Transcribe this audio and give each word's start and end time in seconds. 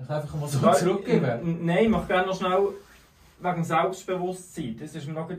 Ich 0.00 0.08
einfach 0.08 0.34
mal 0.34 0.48
so 0.48 0.72
zurückgeben. 0.72 1.64
Nein, 1.64 1.84
ich 1.84 1.88
möchte 1.88 2.06
gerne 2.06 2.26
noch 2.28 2.38
schnell 2.38 2.68
wegen 3.40 3.64
Selbstbewusstsein. 3.64 4.76
Das 4.78 4.94
ist 4.94 5.06
mir 5.06 5.14
noch 5.14 5.30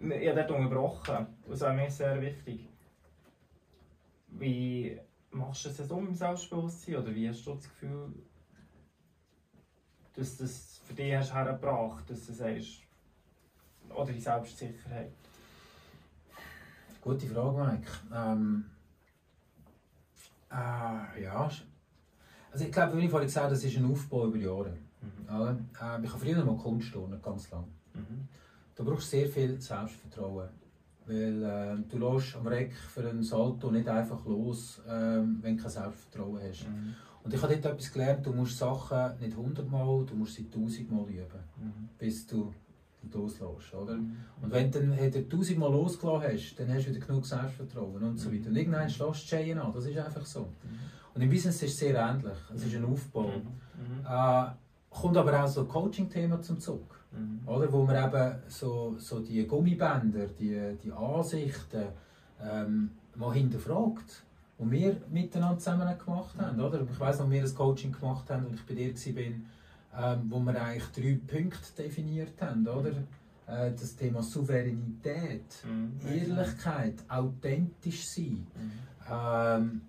ich 0.00 0.28
habe 0.28 0.44
dort 0.44 0.50
unterbrochen. 0.52 1.26
Das 1.48 1.60
ist 1.60 1.68
mir 1.68 1.90
sehr 1.90 2.20
wichtig. 2.20 2.68
Wie 4.28 4.98
machst 5.30 5.64
du 5.64 5.68
es 5.70 5.90
um 5.90 6.08
im 6.08 6.14
Selbstbewusstsein? 6.14 6.96
Oder 6.96 7.14
wie 7.14 7.28
hast 7.28 7.44
du 7.44 7.54
das 7.54 7.64
Gefühl, 7.64 8.12
dass 10.14 10.36
das 10.36 10.80
für 10.86 10.94
dich 10.94 11.14
hast 11.14 11.34
hergebracht, 11.34 12.08
dass 12.08 12.26
du 12.26 12.32
sagst, 12.32 12.82
oder 13.88 14.12
die 14.12 14.20
Selbstsicherheit? 14.20 15.12
Gute 17.00 17.26
Frage, 17.26 17.58
Mike. 17.58 17.90
Ähm, 18.14 18.70
äh, 20.50 21.22
ja, 21.22 21.50
also 22.58 22.66
ich 22.66 22.72
glaube, 22.72 22.96
wie 22.96 23.04
ich 23.04 23.10
vorhin 23.10 23.28
gesagt 23.28 23.44
habe, 23.44 23.54
das 23.54 23.62
ist 23.62 23.76
ein 23.76 23.88
Aufbau 23.88 24.26
über 24.26 24.36
Jahre. 24.36 24.72
Mhm. 25.00 25.28
Äh, 25.30 26.04
ich 26.04 26.12
habe 26.12 26.18
früher 26.18 26.44
mal 26.44 26.56
Kunst 26.56 26.92
turnen, 26.92 27.22
ganz 27.22 27.48
lang. 27.52 27.62
Mhm. 27.94 28.26
Du 28.74 28.84
brauchst 28.84 29.10
sehr 29.10 29.28
viel 29.28 29.60
Selbstvertrauen. 29.60 30.48
Weil 31.06 31.42
äh, 31.44 31.76
du 31.88 31.98
lässt 31.98 32.34
am 32.34 32.48
Reck 32.48 32.74
für 32.74 33.08
einen 33.08 33.22
Salto 33.22 33.70
nicht 33.70 33.86
einfach 33.86 34.26
los, 34.26 34.82
äh, 34.88 34.90
wenn 34.90 35.56
du 35.56 35.62
kein 35.62 35.70
Selbstvertrauen 35.70 36.40
hast. 36.42 36.68
Mhm. 36.68 36.96
Und 37.22 37.32
ich 37.32 37.40
habe 37.40 37.56
dort 37.58 37.74
etwas 37.74 37.92
gelernt, 37.92 38.26
du 38.26 38.32
musst 38.32 38.58
Sachen 38.58 39.20
nicht 39.20 39.36
hundertmal, 39.36 40.04
du 40.04 40.16
musst 40.16 40.34
sie 40.34 40.50
tausendmal 40.50 41.08
üben, 41.08 41.38
mhm. 41.60 41.88
bis 41.96 42.26
du 42.26 42.52
loslässt. 43.14 43.72
Oder? 43.72 43.94
Mhm. 43.94 44.16
Und 44.42 44.50
wenn 44.50 44.68
du 44.68 44.80
dann 44.80 45.28
tausendmal 45.28 45.70
losgelassen 45.70 46.32
hast, 46.32 46.56
dann 46.56 46.74
hast 46.74 46.86
du 46.86 46.90
wieder 46.90 47.06
genug 47.06 47.24
Selbstvertrauen 47.24 48.02
und 48.02 48.16
so 48.16 48.32
weiter. 48.32 48.48
Und 48.48 48.56
irgendwann 48.56 48.90
schlägst 48.90 49.30
du 49.30 49.62
an, 49.62 49.72
das 49.72 49.86
ist 49.86 49.96
einfach 49.96 50.26
so. 50.26 50.48
Mhm. 51.18 51.22
Und 51.22 51.22
im 51.22 51.30
Business 51.30 51.62
ist 51.62 51.72
es 51.72 51.78
sehr 51.78 51.96
ähnlich, 51.96 52.38
es 52.54 52.64
ist 52.64 52.76
ein 52.76 52.84
Aufbau. 52.84 53.28
Mhm. 53.28 54.06
Äh, 54.08 54.46
kommt 54.90 55.16
aber 55.16 55.44
auch 55.44 55.48
so 55.48 55.62
ein 55.62 55.68
Coaching-Thema 55.68 56.40
zum 56.40 56.60
Zug. 56.60 56.98
Mhm. 57.12 57.40
Oder? 57.46 57.72
Wo 57.72 57.84
man 57.84 58.04
eben 58.04 58.38
so, 58.48 58.94
so 58.98 59.20
die 59.20 59.46
Gummibänder, 59.46 60.26
die, 60.28 60.76
die 60.82 60.92
Ansichten 60.92 61.84
ähm, 62.42 62.90
mal 63.16 63.34
hinterfragt. 63.34 64.24
Und 64.58 64.72
wir 64.72 64.96
miteinander 65.10 65.58
zusammen 65.58 65.98
gemacht 65.98 66.36
haben. 66.38 66.60
Oder? 66.60 66.82
Ich 66.90 67.00
weiss 67.00 67.18
noch, 67.18 67.30
wir 67.30 67.42
ein 67.42 67.54
Coaching 67.54 67.92
gemacht 67.92 68.28
haben 68.30 68.46
und 68.46 68.54
ich 68.54 68.66
bei 68.66 68.74
dir 68.74 68.92
war, 68.94 70.14
ähm, 70.14 70.26
wo 70.28 70.40
wir 70.40 70.60
eigentlich 70.60 70.88
drei 70.88 71.18
Punkte 71.26 71.82
definiert 71.82 72.40
haben. 72.40 72.66
Oder? 72.66 72.90
Äh, 73.46 73.72
das 73.72 73.96
Thema 73.96 74.22
Souveränität, 74.22 75.64
mhm. 75.64 75.92
Ehrlichkeit, 76.06 76.94
authentisch 77.08 78.04
sein. 78.08 78.46
Mhm. 78.54 78.72
Ähm, 79.10 79.80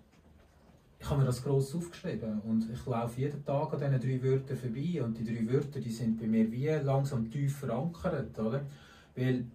ich 1.00 1.10
habe 1.10 1.22
mir 1.22 1.28
das 1.28 1.42
gross 1.42 1.74
aufgeschrieben 1.74 2.42
und 2.42 2.70
ich 2.72 2.86
laufe 2.86 3.22
jeden 3.22 3.44
Tag 3.46 3.74
an 3.74 3.80
diesen 3.80 4.02
drei 4.02 4.24
Wörtern 4.24 4.58
vorbei 4.58 5.02
und 5.02 5.18
die 5.18 5.24
drei 5.24 5.52
Wörter 5.52 5.80
die 5.80 5.92
sind 5.92 6.20
bei 6.20 6.28
mir 6.28 6.52
wie 6.52 6.68
langsam 6.68 7.32
tief 7.32 7.58
verankert, 7.58 8.38
oder? 8.38 8.62
Weil 9.16 9.46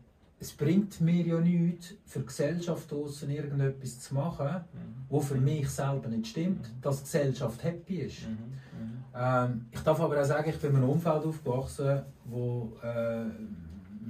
es 0.40 0.52
bringt 0.52 1.00
mir 1.00 1.24
ja 1.26 1.40
nichts, 1.40 1.94
für 2.06 2.20
die 2.20 2.26
Gesellschaft 2.26 2.90
draussen 2.90 3.30
irgendetwas 3.30 4.00
zu 4.00 4.14
machen, 4.14 4.46
mhm. 4.46 5.04
wo 5.08 5.20
für 5.20 5.36
mich 5.36 5.68
selber 5.68 6.08
nicht 6.08 6.26
stimmt, 6.28 6.62
mhm. 6.62 6.80
dass 6.80 6.98
die 6.98 7.04
Gesellschaft 7.04 7.62
happy 7.62 7.96
ist. 8.00 8.22
Mhm. 8.22 8.30
mhm. 8.30 9.04
Ähm, 9.14 9.66
ich 9.70 9.80
darf 9.80 10.00
aber 10.00 10.20
auch 10.20 10.24
sagen, 10.24 10.50
ich 10.50 10.58
bin 10.58 10.70
in 10.70 10.76
einem 10.76 10.90
Umfeld 10.90 11.24
aufgewachsen, 11.24 12.02
wo 12.24 12.72
äh, 12.82 13.24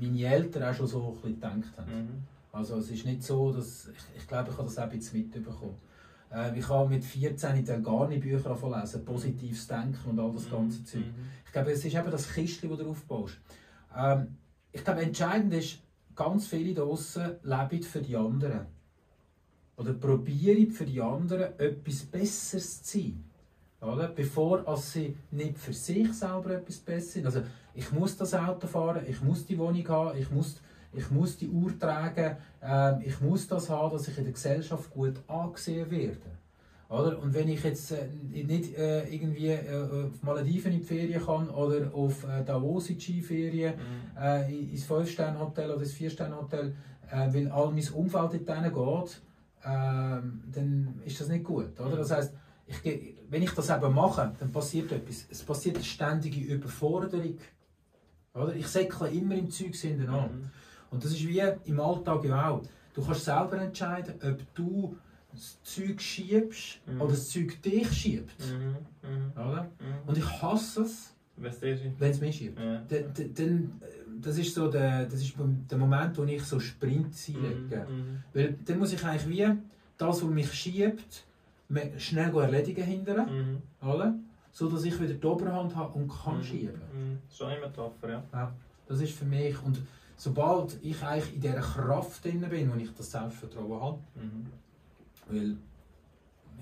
meine 0.00 0.24
Eltern 0.24 0.62
auch 0.62 0.74
schon 0.74 0.86
so 0.86 1.06
ein 1.08 1.14
bisschen 1.14 1.34
gedacht 1.34 1.78
haben. 1.78 1.92
Mhm. 1.92 2.22
Also 2.52 2.76
es 2.76 2.90
ist 2.90 3.04
nicht 3.04 3.22
so, 3.22 3.52
dass 3.52 3.88
ich, 3.88 4.22
ich 4.22 4.28
glaube, 4.28 4.50
ich 4.50 4.56
habe 4.56 4.68
das 4.68 4.78
auch 4.78 4.84
ein 4.84 4.90
bisschen 4.90 5.18
mitbekommen. 5.20 5.74
Äh, 6.34 6.58
ich 6.58 6.68
habe 6.68 6.88
mit 6.88 7.04
14 7.04 7.64
dann 7.64 7.82
gar 7.82 8.08
nicht 8.08 8.22
Bücher 8.22 8.56
lesen, 8.80 9.04
positives 9.04 9.66
Denken 9.66 10.10
und 10.10 10.18
all 10.18 10.32
das 10.32 10.50
ganze 10.50 10.80
mhm. 10.80 10.86
Zeug. 10.86 11.04
Ich 11.46 11.52
glaube, 11.52 11.70
es 11.70 11.84
ist 11.84 11.94
eben 11.94 12.10
das 12.10 12.32
Kistchen, 12.32 12.70
das 12.70 12.78
du 12.78 12.90
aufbaust. 12.90 13.38
Ähm, 13.96 14.36
ich 14.72 14.82
glaube, 14.82 15.02
entscheidend 15.02 15.54
ist, 15.54 15.78
ganz 16.16 16.46
viele 16.46 16.74
draußen 16.74 17.36
leben 17.42 17.82
für 17.82 18.00
die 18.00 18.16
anderen. 18.16 18.66
Oder 19.76 19.92
probieren 19.94 20.70
für 20.70 20.84
die 20.84 21.00
anderen 21.00 21.58
etwas 21.58 22.04
Besseres 22.04 22.82
zu 22.82 22.98
sein. 22.98 23.24
Oder? 23.80 24.08
Bevor 24.08 24.66
als 24.66 24.92
sie 24.92 25.16
nicht 25.30 25.58
für 25.58 25.72
sich 25.72 26.12
selber 26.12 26.52
etwas 26.52 26.78
Besseres 26.78 27.12
sind. 27.12 27.26
Also, 27.26 27.42
ich 27.74 27.90
muss 27.90 28.16
das 28.16 28.34
Auto 28.34 28.66
fahren, 28.66 29.04
ich 29.06 29.20
muss 29.20 29.44
die 29.44 29.58
Wohnung 29.58 29.86
haben, 29.88 30.18
ich 30.18 30.30
muss 30.30 30.60
ich 30.96 31.10
muss 31.10 31.36
die 31.36 31.48
Uhr 31.48 31.78
tragen, 31.78 32.36
äh, 32.62 33.04
ich 33.04 33.20
muss 33.20 33.46
das 33.46 33.68
haben, 33.70 33.92
dass 33.92 34.08
ich 34.08 34.18
in 34.18 34.24
der 34.24 34.32
Gesellschaft 34.32 34.90
gut 34.90 35.20
angesehen 35.26 35.90
werde. 35.90 36.18
Oder? 36.88 37.18
Und 37.18 37.34
wenn 37.34 37.48
ich 37.48 37.64
jetzt 37.64 37.92
äh, 37.92 38.06
nicht 38.32 38.76
äh, 38.76 39.08
irgendwie 39.08 39.48
äh, 39.48 40.06
auf 40.06 40.22
Malediven 40.22 40.72
in 40.72 40.80
die 40.80 40.84
Ferien 40.84 41.24
kann 41.24 41.48
oder 41.48 41.92
auf 41.94 42.24
äh, 42.24 42.44
Davos 42.44 42.90
in 42.90 42.98
die 42.98 43.02
Skiferien, 43.02 43.74
mhm. 43.74 44.22
äh, 44.22 44.54
ins 44.70 44.86
5-Sterne-Hotel 44.86 45.70
oder 45.70 45.82
ins 45.82 45.94
4-Sterne-Hotel, 45.94 46.74
äh, 47.10 47.34
weil 47.34 47.50
all 47.50 47.72
mein 47.72 47.88
Umfeld 47.88 48.48
dort 48.48 48.74
geht, 48.74 49.22
äh, 49.62 49.66
dann 49.66 51.00
ist 51.04 51.20
das 51.20 51.28
nicht 51.28 51.44
gut. 51.44 51.78
Oder? 51.80 51.94
Mhm. 51.94 51.98
Das 51.98 52.10
heißt, 52.10 52.34
ich, 52.66 53.16
wenn 53.28 53.42
ich 53.42 53.50
das 53.50 53.70
eben 53.70 53.94
mache, 53.94 54.32
dann 54.38 54.52
passiert 54.52 54.92
etwas. 54.92 55.26
Es 55.30 55.42
passiert 55.42 55.76
eine 55.76 55.84
ständige 55.84 56.40
Überforderung. 56.40 57.38
Oder? 58.34 58.54
Ich 58.54 58.66
säckle 58.68 59.08
immer 59.08 59.34
im 59.34 59.50
Zeug 59.50 59.74
hintereinander. 59.74 60.34
Mhm. 60.34 60.50
Und 60.94 61.04
das 61.04 61.10
ist 61.10 61.26
wie 61.26 61.42
im 61.64 61.80
Alltag 61.80 62.24
ja 62.24 62.50
auch. 62.50 62.62
Du 62.94 63.04
kannst 63.04 63.24
selber 63.24 63.60
entscheiden, 63.60 64.14
ob 64.22 64.54
du 64.54 64.96
das 65.32 65.60
Zeug 65.64 66.00
schiebst 66.00 66.80
mhm. 66.86 67.00
oder 67.00 67.10
das 67.10 67.28
Zeug 67.30 67.60
dich 67.60 67.92
schiebt. 67.92 68.38
Mhm. 68.38 68.76
Mhm. 69.02 69.32
Oder? 69.32 69.64
Mhm. 69.64 70.08
Und 70.08 70.16
ich 70.16 70.42
hasse 70.42 70.82
es, 70.82 71.12
wenn 71.36 72.10
es 72.10 72.20
mich 72.20 72.36
schiebt. 72.36 72.60
Ja. 72.60 72.80
Dann, 72.88 73.80
das 74.20 74.38
ist 74.38 74.54
so 74.54 74.70
der, 74.70 75.06
das 75.06 75.20
ist 75.20 75.34
der 75.36 75.78
Moment, 75.78 76.16
wo 76.16 76.22
ich 76.22 76.44
so 76.44 76.60
Sprints 76.60 77.28
einlege. 77.28 77.86
Mhm. 77.90 77.96
Mhm. 77.96 78.22
Weil 78.32 78.56
dann 78.64 78.78
muss 78.78 78.92
ich 78.92 79.04
eigentlich 79.04 79.28
wie 79.28 79.52
das, 79.98 80.22
was 80.22 80.30
mich 80.30 80.52
schiebt, 80.52 81.24
schnell 81.98 82.36
erledigen 82.36 82.84
hinterher. 82.84 83.26
Oder? 83.82 84.14
So 84.52 84.70
dass 84.70 84.84
ich 84.84 85.00
wieder 85.00 85.14
die 85.14 85.26
Oberhand 85.26 85.74
habe 85.74 85.98
und 85.98 86.08
kann 86.08 86.40
schieben. 86.40 86.80
Schon 87.36 87.50
immer 87.50 87.72
tougher, 87.72 88.08
ja. 88.08 88.24
ja. 88.32 88.54
Das 88.86 89.00
ist 89.00 89.14
für 89.14 89.24
mich. 89.24 89.60
Und 89.60 89.80
sobald 90.16 90.78
ich 90.82 91.02
eigentlich 91.02 91.34
in 91.34 91.40
dieser 91.40 91.60
Kraft 91.60 92.24
drin 92.24 92.40
bin, 92.48 92.72
wo 92.72 92.76
ich 92.76 92.92
das 92.94 93.10
Selbstvertrauen 93.10 93.80
habe, 93.80 93.98
mhm. 94.14 94.46
weil, 95.28 95.56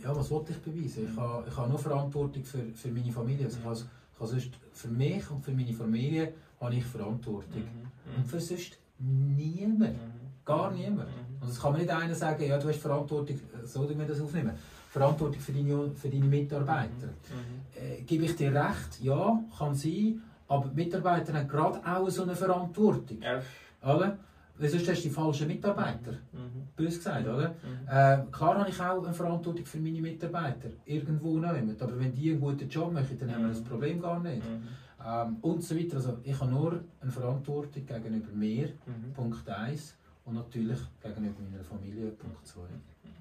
ja, 0.03 0.17
was 0.17 0.31
wollte 0.31 0.53
ich 0.53 0.59
beweisen? 0.59 1.09
Ich 1.11 1.17
habe, 1.17 1.49
ich 1.49 1.57
habe 1.57 1.69
nur 1.69 1.79
Verantwortung 1.79 2.45
für, 2.45 2.65
für 2.75 2.89
meine 2.89 3.13
Familie. 3.13 3.47
Also 3.47 3.59
ich 3.59 3.65
habe, 3.65 3.77
ich 3.77 4.21
habe 4.21 4.31
sonst 4.31 4.51
für 4.73 4.89
mich 4.89 5.31
und 5.31 5.45
für 5.45 5.53
meine 5.53 5.73
Familie 5.73 6.33
habe 6.61 6.75
ich 6.75 6.85
Verantwortung. 6.85 7.63
Mhm. 7.63 8.17
Und 8.17 8.27
für 8.27 8.41
sonst 8.41 8.79
niemand. 8.99 9.93
Mhm. 9.93 10.23
Gar 10.45 10.73
niemand. 10.73 11.09
Mhm. 11.09 11.43
Und 11.43 11.49
es 11.49 11.61
kann 11.61 11.73
mir 11.73 11.79
nicht 11.79 11.91
einer 11.91 12.15
sagen, 12.15 12.45
ja, 12.45 12.59
du 12.59 12.69
hast 12.69 12.79
Verantwortung, 12.79 13.39
so 13.65 13.89
wir 13.89 14.07
das 14.07 14.21
aufnehmen. 14.21 14.53
Verantwortung 14.91 15.41
für 15.41 15.53
deine, 15.53 15.91
für 15.93 16.09
deine 16.09 16.25
Mitarbeiter. 16.25 17.07
Mhm. 17.07 17.63
Äh, 17.75 18.03
gebe 18.03 18.25
ich 18.25 18.37
dir 18.37 18.53
recht? 18.53 19.01
Ja, 19.01 19.41
kann 19.57 19.75
sein. 19.75 20.23
Aber 20.53 20.69
die 20.69 20.75
Mitarbeiter 20.85 21.33
haben 21.33 21.49
gerade 21.49 21.81
auch 21.87 22.11
so 22.11 22.25
eine 22.25 22.37
Verantwortung. 22.37 23.23
Ja. 23.23 23.41
Oder? 23.83 24.19
Weil 24.59 24.69
sonst 24.69 24.87
hast 24.87 24.99
du 24.99 25.09
die 25.09 25.15
falschen 25.15 25.49
Mitarbeiter. 25.49 26.13
Mhm. 26.33 26.69
Bös 26.77 26.99
gesagt, 26.99 27.27
oder? 27.27 27.49
Mhm. 27.49 27.89
Äh, 27.89 28.31
klar 28.31 28.59
habe 28.59 28.69
ich 28.69 28.79
auch 28.79 29.03
eine 29.03 29.15
Verantwortung 29.15 29.65
für 29.65 29.79
meine 29.79 30.03
Mitarbeiter. 30.03 30.69
Irgendwo 30.85 31.39
nehmen. 31.39 31.75
Aber 31.81 31.99
wenn 31.99 32.15
die 32.15 32.33
einen 32.33 32.41
guten 32.41 32.69
Job 32.69 32.93
machen, 32.93 33.17
dann 33.19 33.35
haben 33.35 33.43
wir 33.45 33.49
das 33.49 33.61
mhm. 33.61 33.65
Problem 33.65 34.03
gar 34.03 34.21
nicht. 34.21 34.43
Mhm. 34.45 34.69
Ähm, 35.03 35.37
und 35.41 35.65
so 35.65 35.75
weiter. 35.75 35.97
Also 35.97 36.19
ich 36.23 36.39
habe 36.39 36.51
nur 36.51 36.81
eine 37.01 37.11
Verantwortung 37.11 37.87
gegenüber 37.87 38.33
mir, 38.35 38.69
mhm. 38.85 39.15
Punkt 39.15 39.49
1. 39.49 39.97
Und 40.27 40.35
natürlich 40.35 40.81
gegenüber 41.03 41.41
meiner 41.51 41.65
Familie, 41.65 42.11
Punkt 42.11 42.47
2. 42.47 42.61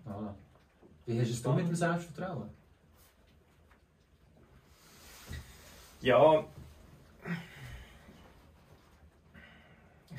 Voilà. 0.06 0.34
Wie 1.06 1.20
hast 1.20 1.30
es 1.30 1.42
du 1.42 1.54
mit 1.54 1.66
dem 1.66 1.76
Selbstvertrauen? 1.76 2.50
Ja, 6.02 6.44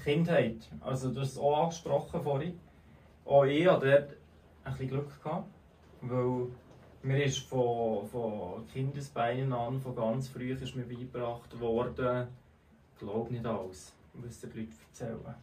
Kindheit. 0.04 0.68
Also 0.80 1.10
du 1.10 1.20
hast 1.20 1.32
es 1.32 1.38
auch 1.38 1.64
angesprochen 1.64 2.22
vorhin. 2.22 2.58
Auch 3.24 3.44
ich 3.44 3.66
hatte 3.66 3.90
dort 3.90 4.16
ein 4.64 4.72
bisschen 4.72 4.88
Glück 4.88 5.22
gehabt, 5.22 5.48
weil 6.00 6.48
mir 7.02 7.24
ist 7.24 7.38
von, 7.38 8.06
von 8.06 8.66
Kindesbeinen 8.72 9.52
an, 9.52 9.80
von 9.80 9.94
ganz 9.94 10.28
früh 10.28 10.52
ist 10.52 10.76
mir 10.76 10.84
beigebracht 10.84 11.58
worden, 11.58 12.28
glaub 12.98 13.30
nicht 13.30 13.44
alles, 13.46 13.92
was 14.14 14.40
die 14.40 14.46
Leute 14.46 14.72
erzählen. 14.88 15.34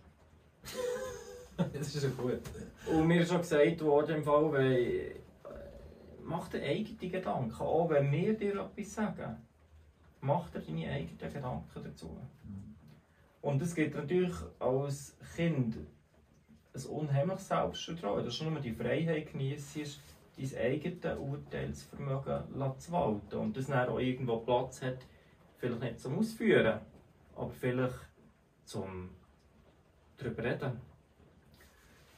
das 1.73 1.95
ist 1.95 2.03
ja 2.03 2.09
gut. 2.09 2.41
Und 2.87 3.07
mir 3.07 3.21
ist 3.21 3.29
schon 3.29 3.41
gesagt 3.41 3.81
worden, 3.81 4.17
im 4.17 4.23
Fall, 4.23 4.51
wenn, 4.51 4.71
äh, 4.71 5.15
mach 6.23 6.47
dir 6.47 6.61
eigene 6.61 7.11
Gedanken, 7.11 7.61
auch 7.61 7.89
wenn 7.89 8.11
wir 8.11 8.37
dir 8.37 8.61
etwas 8.61 8.93
sagen. 8.93 9.37
Mach 10.21 10.49
dir 10.49 10.59
deine 10.59 10.91
eigenen 10.91 11.33
Gedanken 11.33 11.83
dazu. 11.83 12.17
Mhm. 12.43 12.68
Und 13.41 13.61
es 13.61 13.73
gibt 13.73 13.95
natürlich 13.95 14.35
als 14.59 15.17
Kind 15.35 15.77
ein 16.73 16.85
unheimliches 16.85 17.47
Selbstvertrauen. 17.47 18.25
Das 18.25 18.35
ist 18.35 18.41
nur 18.41 18.59
die 18.59 18.73
Freiheit 18.73 19.31
genießt, 19.31 19.99
dein 20.37 20.57
eigenes 20.57 21.17
Urteilsvermögen 21.17 22.79
zu 22.79 22.91
walten 22.91 23.37
und 23.37 23.57
das 23.57 23.67
dann 23.67 23.89
auch 23.89 23.99
irgendwo 23.99 24.37
Platz 24.37 24.81
hat, 24.81 24.99
vielleicht 25.57 25.81
nicht 25.81 25.99
zum 25.99 26.17
Ausführen, 26.17 26.79
aber 27.35 27.51
vielleicht 27.51 28.07
zum 28.63 29.09
darüber 30.17 30.43
reden. 30.43 30.79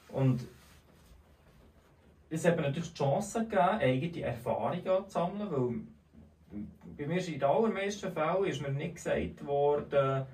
Und 0.09 0.47
es 2.29 2.45
hat 2.45 2.55
mir 2.55 2.63
natürlich 2.63 2.91
die 2.91 2.97
Chance 2.97 3.41
gegeben, 3.41 3.79
eigene 3.79 4.21
Erfahrungen 4.21 4.83
zu 4.83 5.09
sammeln, 5.09 5.51
weil 5.51 6.65
bei 6.97 7.07
mir 7.07 7.17
ist 7.17 7.29
in 7.29 7.39
den 7.39 7.43
allermeisten 7.43 8.11
Fällen 8.11 8.45
ist 8.45 8.61
mir 8.61 8.71
nicht 8.71 8.95
gesagt 8.95 9.45
worden, 9.45 10.25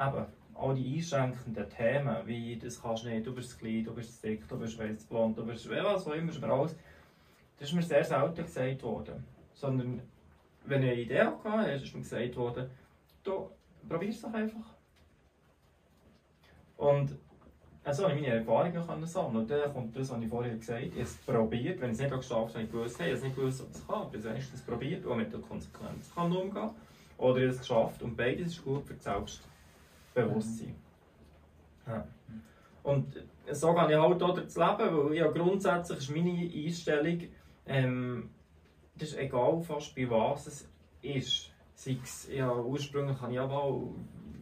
eben, 0.00 0.26
all 0.54 0.74
die 0.74 0.96
einschränkenden 0.96 1.68
Themen, 1.68 2.16
wie 2.26 2.56
das 2.56 2.80
kannst 2.80 3.04
du 3.04 3.08
nicht, 3.08 3.26
du 3.26 3.34
bist 3.34 3.58
klein, 3.58 3.84
du 3.84 3.94
bist 3.94 4.22
dick, 4.22 4.46
du 4.48 4.56
bist 4.58 4.78
weiß 4.78 5.04
blond, 5.04 5.36
du 5.36 5.44
bist 5.44 5.68
was 5.68 6.06
auch 6.06 6.12
immer, 6.12 6.32
alles, 6.52 6.76
das 7.58 7.68
ist 7.68 7.74
mir 7.74 7.82
sehr 7.82 8.04
selten 8.04 8.42
gesagt 8.42 8.82
worden. 8.82 9.24
Sondern, 9.52 10.00
wenn 10.64 10.82
ich 10.82 10.90
eine 10.90 11.00
Idee 11.00 11.20
hatte, 11.22 11.70
ist 11.70 11.94
mir 11.94 12.02
gesagt 12.02 12.36
worden, 12.36 12.70
du, 13.22 13.50
probier 13.88 14.10
es 14.10 14.22
doch 14.22 14.32
einfach. 14.32 14.74
Und 16.76 17.16
also 17.84 18.04
habe 18.04 18.14
ich 18.14 18.22
meine 18.22 18.38
Erfahrungen 18.38 18.86
können 18.86 19.06
sammeln 19.06 19.36
Und 19.36 19.50
dann 19.50 19.72
kommt 19.72 19.94
das, 19.94 20.10
was 20.10 20.22
ich 20.22 20.28
vorher 20.28 20.56
gesagt 20.56 20.78
habe, 20.78 20.86
ich 20.86 20.92
habe 20.92 21.02
es 21.02 21.16
probiert, 21.16 21.80
wenn 21.80 21.90
ich 21.90 21.96
es 21.96 22.00
nicht 22.00 22.14
geschafft 22.14 22.54
habe, 22.54 22.54
habe 22.54 22.62
ich 22.62 22.72
gewusst, 22.72 22.98
hey, 22.98 23.12
ich 23.12 23.16
habe 23.16 23.26
nicht 23.26 23.36
gewusst, 23.36 23.60
ob 23.60 23.70
es 23.70 23.86
kann, 23.86 23.94
aber 23.94 24.16
ich 24.16 24.52
es 24.54 24.62
probiert 24.62 25.04
und 25.04 25.18
mit 25.18 25.32
der 25.32 25.40
Konsequenz 25.40 26.14
kann 26.14 26.32
umgehen. 26.32 26.70
Oder 27.18 27.36
ich 27.36 27.42
habe 27.42 27.52
es 27.52 27.58
geschafft 27.58 28.02
und 28.02 28.16
beides 28.16 28.48
ist 28.48 28.64
gut 28.64 28.86
für 28.86 28.98
das 30.14 30.24
Selbstbewusstsein. 30.24 30.74
Ja. 31.86 32.06
Und 32.82 33.14
so 33.50 33.74
gehe 33.74 33.90
ich 33.90 33.96
halt 33.96 34.22
auch 34.22 34.34
durchs 34.34 34.56
Leben, 34.56 35.08
weil 35.08 35.14
ja, 35.14 35.26
grundsätzlich 35.28 35.98
ist 35.98 36.10
meine 36.14 36.50
Einstellung, 36.54 37.20
ähm, 37.66 38.30
das 38.96 39.10
ist 39.10 39.18
egal 39.18 39.60
fast 39.62 39.94
bei 39.94 40.08
was 40.08 40.46
es 40.46 40.68
ist. 41.02 41.50
Sei 41.74 41.98
es, 42.02 42.28
ja, 42.32 42.54
ursprünglich 42.54 43.20
habe 43.20 43.32
ich 43.32 43.40
aber 43.40 43.80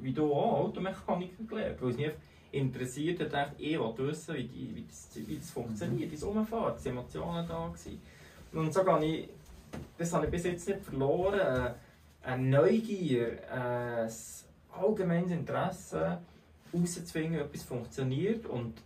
wie 0.00 0.12
du 0.12 0.32
auch 0.32 0.64
Automechaniker 0.64 1.44
gelernt, 1.44 1.80
weil 1.80 1.90
es 1.90 1.96
mich 1.96 2.10
interessiert 2.50 3.20
hat, 3.20 3.32
dachte, 3.32 3.62
ich 3.62 3.78
wollte 3.78 4.06
wissen, 4.06 4.34
wie, 4.34 4.44
die, 4.44 4.74
wie, 4.74 4.84
das, 4.84 5.08
wie 5.14 5.36
das 5.36 5.50
funktioniert, 5.50 6.10
wie 6.10 6.14
es 6.14 6.26
rumfährt, 6.26 6.84
die 6.84 6.88
Emotionen 6.88 7.48
da 7.48 7.54
waren. 7.54 7.74
Und 8.52 8.74
so 8.74 8.84
gehe 8.84 9.04
ich, 9.04 9.28
das 9.96 10.12
habe 10.12 10.26
ich 10.26 10.30
bis 10.30 10.44
jetzt 10.44 10.68
nicht 10.68 10.84
verloren, 10.84 11.38
äh, 11.38 11.72
eine 12.24 12.42
Neugier, 12.42 13.38
ein 13.50 14.10
allgemeines 14.72 15.30
Interesse 15.30 16.20
herauszufinden, 16.70 17.40
ob 17.40 17.48
etwas 17.48 17.62
funktioniert 17.62 18.46
und 18.46 18.82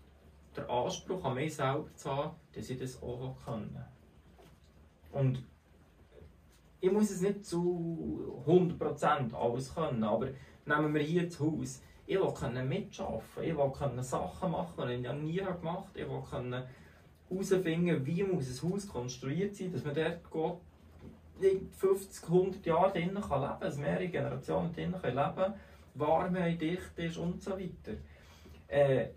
der 0.56 0.68
Anspruch 0.68 1.24
an 1.24 1.34
mich 1.34 1.54
selber 1.54 1.88
zu 1.94 2.10
haben, 2.10 2.36
dass 2.52 2.70
ich 2.70 2.78
das 2.78 3.02
auch 3.02 3.36
können. 3.44 3.84
Und 5.12 5.42
ich 6.80 6.90
muss 6.90 7.10
es 7.10 7.20
nicht 7.20 7.44
zu 7.44 8.42
100% 8.46 9.34
alles 9.34 9.74
können, 9.74 10.04
aber 10.04 10.28
nehmen 10.64 10.94
wir 10.94 11.02
hier 11.02 11.24
das 11.24 11.40
Haus. 11.40 11.82
Ich 12.06 12.16
will 12.16 12.64
mitarbeiten, 12.64 13.42
ich 13.42 13.56
will 13.56 14.02
Sachen 14.02 14.50
machen, 14.52 14.88
die 14.88 14.94
ich 14.94 15.12
nie 15.12 15.36
gemacht 15.36 15.88
habe. 15.88 16.00
Ich 16.00 16.08
will 16.08 16.64
herausfinden, 17.28 18.06
wie 18.06 18.22
muss 18.22 18.62
ein 18.62 18.70
Haus 18.70 18.88
konstruiert 18.88 19.56
sein, 19.56 19.72
dass 19.72 19.84
man 19.84 19.94
dort 19.94 20.60
geht, 21.40 21.60
50, 21.76 22.24
100 22.28 22.66
Jahre 22.66 22.92
drinnen 22.92 23.20
kann 23.20 23.40
leben 23.40 23.52
kann, 23.52 23.60
dass 23.60 23.76
mehrere 23.76 24.08
Generationen 24.08 24.72
drinnen 24.72 24.94
leben 25.02 25.34
können, 25.34 25.54
Warme 25.98 26.56
dicht 26.56 26.92
ist 26.96 27.16
und 27.16 27.42
so 27.42 27.52
weiter. 27.52 27.96
Äh, 28.68 29.08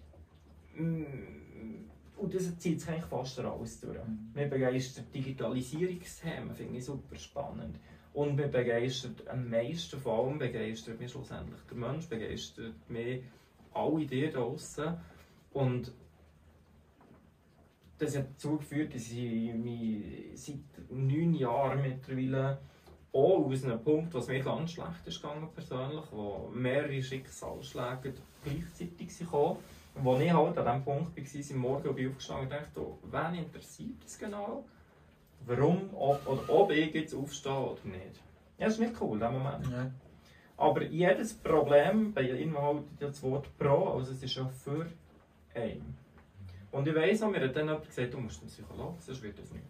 und 2.20 2.34
das 2.34 2.58
zieht 2.60 2.82
sich 2.82 2.90
eigentlich 2.90 3.06
fast 3.06 3.40
alles 3.40 3.80
durch. 3.80 3.98
Mhm. 3.98 4.32
Mir 4.34 4.48
begeistert 4.48 5.14
Digitalisierungsthemen, 5.14 6.54
finde 6.54 6.78
ich 6.78 6.86
super 6.86 7.16
spannend. 7.16 7.80
Und 8.14 8.36
mich 8.36 8.52
begeistert 8.52 9.28
am 9.28 9.50
meisten 9.50 10.00
vor 10.00 10.26
allem 10.26 10.40
begeistert 10.40 11.00
mich 11.00 11.12
schlussendlich 11.12 11.62
der 11.70 11.78
Mensch, 11.78 12.08
begeistert 12.08 12.90
mich 12.90 13.24
alle 13.74 14.06
die 14.06 14.30
draußen. 14.30 14.98
Und 15.54 15.92
das 17.98 18.18
hat 18.18 18.30
dazu 18.32 18.58
geführt, 18.58 18.96
dass 18.96 19.12
ich 19.12 19.54
mich 19.54 20.32
seit 20.34 20.90
neun 20.90 21.34
Jahren 21.34 21.82
mittlerweile 21.82 22.60
auch 23.12 23.46
aus 23.46 23.64
einem 23.64 23.84
Punkt, 23.84 24.14
was 24.14 24.28
mir 24.28 24.40
ganz 24.40 24.72
schlecht 24.72 25.06
ist 25.06 25.22
gegangen 25.22 25.50
persönlich, 25.54 26.06
wo 26.12 26.50
mehrere 26.54 27.02
Schicksalsschläge 27.02 28.14
gleichzeitig 28.44 29.30
kamen, 29.30 29.58
wo 29.96 30.18
ich 30.18 30.32
halt 30.32 30.58
an 30.58 30.66
dem 30.66 30.84
Punkt 30.84 31.18
war, 31.18 31.56
am 31.56 31.62
Morgen 31.62 31.96
bin 31.96 32.06
ich 32.06 32.10
aufgestanden 32.12 32.46
und 32.46 32.52
dachte, 32.52 32.82
wen 33.12 33.40
interessiert 33.40 34.04
das 34.04 34.18
genau? 34.18 34.64
warum, 35.46 35.90
ob, 35.94 36.26
oder 36.28 36.50
ob 36.50 36.72
ich 36.72 36.94
jetzt 36.94 37.14
aufstehe 37.14 37.54
oder 37.54 37.80
nicht. 37.86 38.22
Ja, 38.58 38.66
das 38.66 38.74
ist 38.74 38.80
nicht 38.80 39.02
cool, 39.02 39.22
in 39.22 39.34
Moment. 39.34 39.68
Ja. 39.72 39.92
Aber 40.58 40.84
jedes 40.84 41.34
Problem, 41.34 42.14
bei 42.14 42.24
ihm 42.24 42.58
halt 42.58 42.84
das 43.00 43.24
Wort 43.24 43.48
pro, 43.58 43.94
also 43.94 44.12
es 44.12 44.22
ist 44.22 44.36
ja 44.36 44.48
für 44.48 44.86
einen. 45.56 45.98
Und 46.72 46.88
ich 46.88 46.96
weiss 46.96 47.24
auch, 47.24 47.32
mir 47.32 47.42
hat 47.42 47.56
dann 47.56 47.68
jemand 47.68 47.88
gesagt, 47.88 48.14
du 48.14 48.18
musst 48.20 48.42
einen 48.42 48.50
Psychologen, 48.50 48.98
sonst 49.00 49.24
wird 49.24 49.40
das 49.40 49.52
nicht. 49.52 49.64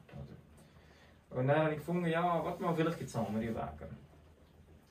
Und 1.30 1.48
dann 1.48 1.58
habe 1.58 1.72
ich 1.72 1.78
gefunden, 1.78 2.08
ja, 2.08 2.44
warte 2.44 2.62
mal, 2.62 2.74
vielleicht 2.74 2.98
gibt 2.98 3.10
es 3.10 3.16
andere 3.16 3.42
Wege. 3.42 3.90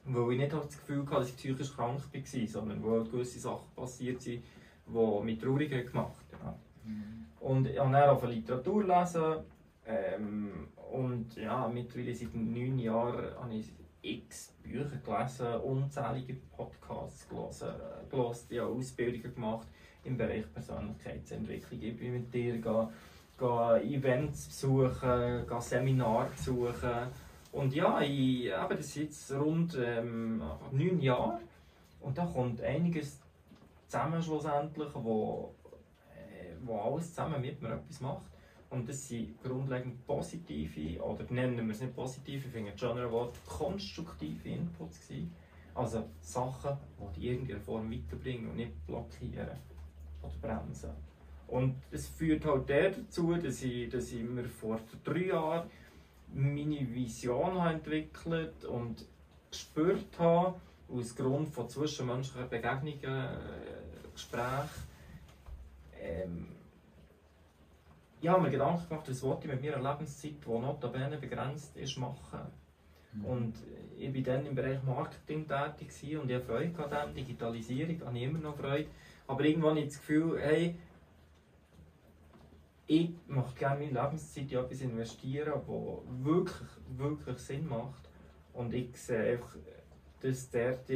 Weil 0.05 0.33
ich 0.33 0.39
nicht 0.39 0.53
das 0.53 0.79
Gefühl 0.79 1.05
hatte, 1.07 1.17
dass 1.17 1.29
ich 1.29 1.37
psychisch 1.37 1.75
krank 1.75 2.01
war, 2.01 2.47
sondern 2.47 2.83
wo 2.83 2.93
halt 2.93 3.11
gewisse 3.11 3.41
Sachen 3.41 3.75
passiert 3.75 4.23
sind, 4.23 4.43
die 4.87 5.25
mich 5.25 5.39
traurig 5.39 5.71
gemacht 5.71 6.25
haben. 6.43 6.45
Ja. 6.45 6.59
Mhm. 6.85 7.27
Und 7.41 7.67
ich 7.67 7.79
habe 7.79 7.93
dann 7.93 8.11
auf 8.11 8.25
Literatur 8.25 8.85
lesen, 8.85 9.45
ähm, 9.89 10.69
und 10.93 11.35
ja, 11.37 11.67
mittlerweile 11.69 12.15
seit 12.15 12.35
neun 12.35 12.79
Jahren 12.79 13.35
habe 13.41 13.55
ich 13.55 13.73
x 14.03 14.55
Bücher 14.63 14.97
gelesen, 15.05 15.61
unzählige 15.63 16.35
Podcasts 16.57 17.29
gelesen, 17.29 17.69
gelesen 18.11 18.47
ja, 18.51 18.65
Ausbildungen 18.65 19.35
gemacht 19.35 19.67
im 20.05 20.17
Bereich 20.17 20.53
Persönlichkeitsentwicklung. 20.53 21.83
Ich 21.83 21.97
bin 21.97 22.13
mit 22.13 22.33
dir 22.33 22.59
gehe, 22.59 22.89
gehe 23.39 23.83
Events 23.83 24.49
besuchen, 24.49 25.47
gehe 25.47 25.61
Seminare 25.61 26.29
besuchen. 26.31 27.09
Und 27.53 27.75
ja, 27.75 28.01
ich, 28.01 28.47
eben, 28.47 28.77
das 28.77 28.95
jetzt 28.95 29.33
rund 29.33 29.79
ähm, 29.81 30.43
neun 30.73 31.01
Jahre. 31.01 31.41
Und 32.01 32.19
da 32.19 32.27
kommt 32.27 32.61
einiges 32.61 33.21
zusammen 33.87 34.23
schlussendlich, 34.23 34.91
wo, 34.95 35.55
äh, 36.15 36.55
wo 36.63 36.81
alles 36.81 37.11
zusammen 37.11 37.41
mit 37.41 37.61
mir 37.63 37.71
etwas 37.71 38.01
macht. 38.01 38.27
Und 38.71 38.87
das 38.87 39.09
sind 39.09 39.43
grundlegend 39.43 40.07
positive, 40.07 41.03
oder 41.03 41.25
nennen 41.31 41.67
wir 41.67 41.73
es 41.73 41.81
nicht 41.81 41.97
positive, 41.97 42.47
ich 42.47 42.53
finde 42.53 42.77
schönere 42.77 43.11
Wort, 43.11 43.35
konstruktive 43.47 44.47
Inputs 44.47 45.09
gewesen. 45.09 45.33
Also 45.75 46.05
Sachen, 46.21 46.77
die 46.99 47.15
dich 47.15 47.25
in 47.25 47.33
irgendeiner 47.33 47.61
Form 47.61 47.91
weiterbringen 47.91 48.51
und 48.51 48.57
nicht 48.57 48.87
blockieren 48.87 49.57
oder 50.23 50.35
bremsen. 50.43 50.91
Und 51.49 51.77
es 51.91 52.07
führt 52.09 52.45
halt 52.45 52.69
dazu, 52.69 53.35
dass 53.35 53.63
ich, 53.63 53.89
dass 53.89 54.13
ich 54.13 54.23
mir 54.23 54.45
vor 54.45 54.81
drei 55.03 55.27
Jahren 55.27 55.71
meine 56.33 56.95
Vision 56.95 57.61
habe 57.61 57.75
entwickelt 57.75 58.65
und 58.65 59.05
gespürt 59.51 60.19
habe, 60.19 60.61
aus 60.91 61.15
Grund 61.17 61.49
von 61.49 61.69
zwischenmenschlichen 61.69 62.49
Begegnungen, 62.49 63.03
äh, 63.03 64.11
Gesprächen, 64.13 64.89
ähm, 66.01 66.47
ich 68.21 68.29
habe 68.29 68.43
mir 68.43 68.51
Gedanken 68.51 68.89
gemacht, 68.89 69.09
was 69.09 69.23
wollte 69.23 69.47
ich 69.47 69.55
mit 69.55 69.63
meiner 69.63 69.93
Lebenszeit, 69.93 70.35
die 70.45 70.51
notabene 70.51 71.19
begrenzt 71.19 71.77
ist, 71.77 71.99
machen. 71.99 72.41
Mhm. 73.13 73.25
Und 73.25 73.55
ich 73.97 74.13
war 74.13 74.35
dann 74.35 74.47
im 74.47 74.55
Bereich 74.55 74.83
Marketing 74.83 75.47
tätig 75.47 76.19
und 76.19 76.29
ich 76.29 76.37
habe 76.37 76.45
Freude 76.45 77.01
an 77.01 77.15
dem, 77.15 77.15
Digitalisierung, 77.15 78.01
habe 78.05 78.19
ich 78.19 78.25
immer 78.25 78.41
noch 78.41 78.57
Freude. 78.57 78.89
Aber 79.27 79.45
irgendwann 79.45 79.71
habe 79.71 79.81
ich 79.81 79.89
das 79.89 79.99
Gefühl, 79.99 80.41
hey, 80.41 80.75
ich 82.89 83.11
möchte 83.27 83.59
gerne 83.59 83.85
meine 83.85 84.03
Lebenszeit 84.03 84.51
in 84.51 84.59
etwas 84.59 84.81
investieren, 84.81 85.53
das 85.55 86.25
wirklich, 86.25 86.69
wirklich 86.97 87.39
Sinn 87.39 87.69
macht. 87.69 88.09
Und 88.55 88.73
ich 88.73 88.97
sehe 88.97 89.35
einfach, 89.35 89.57
dass 90.21 90.51
dort 90.51 90.89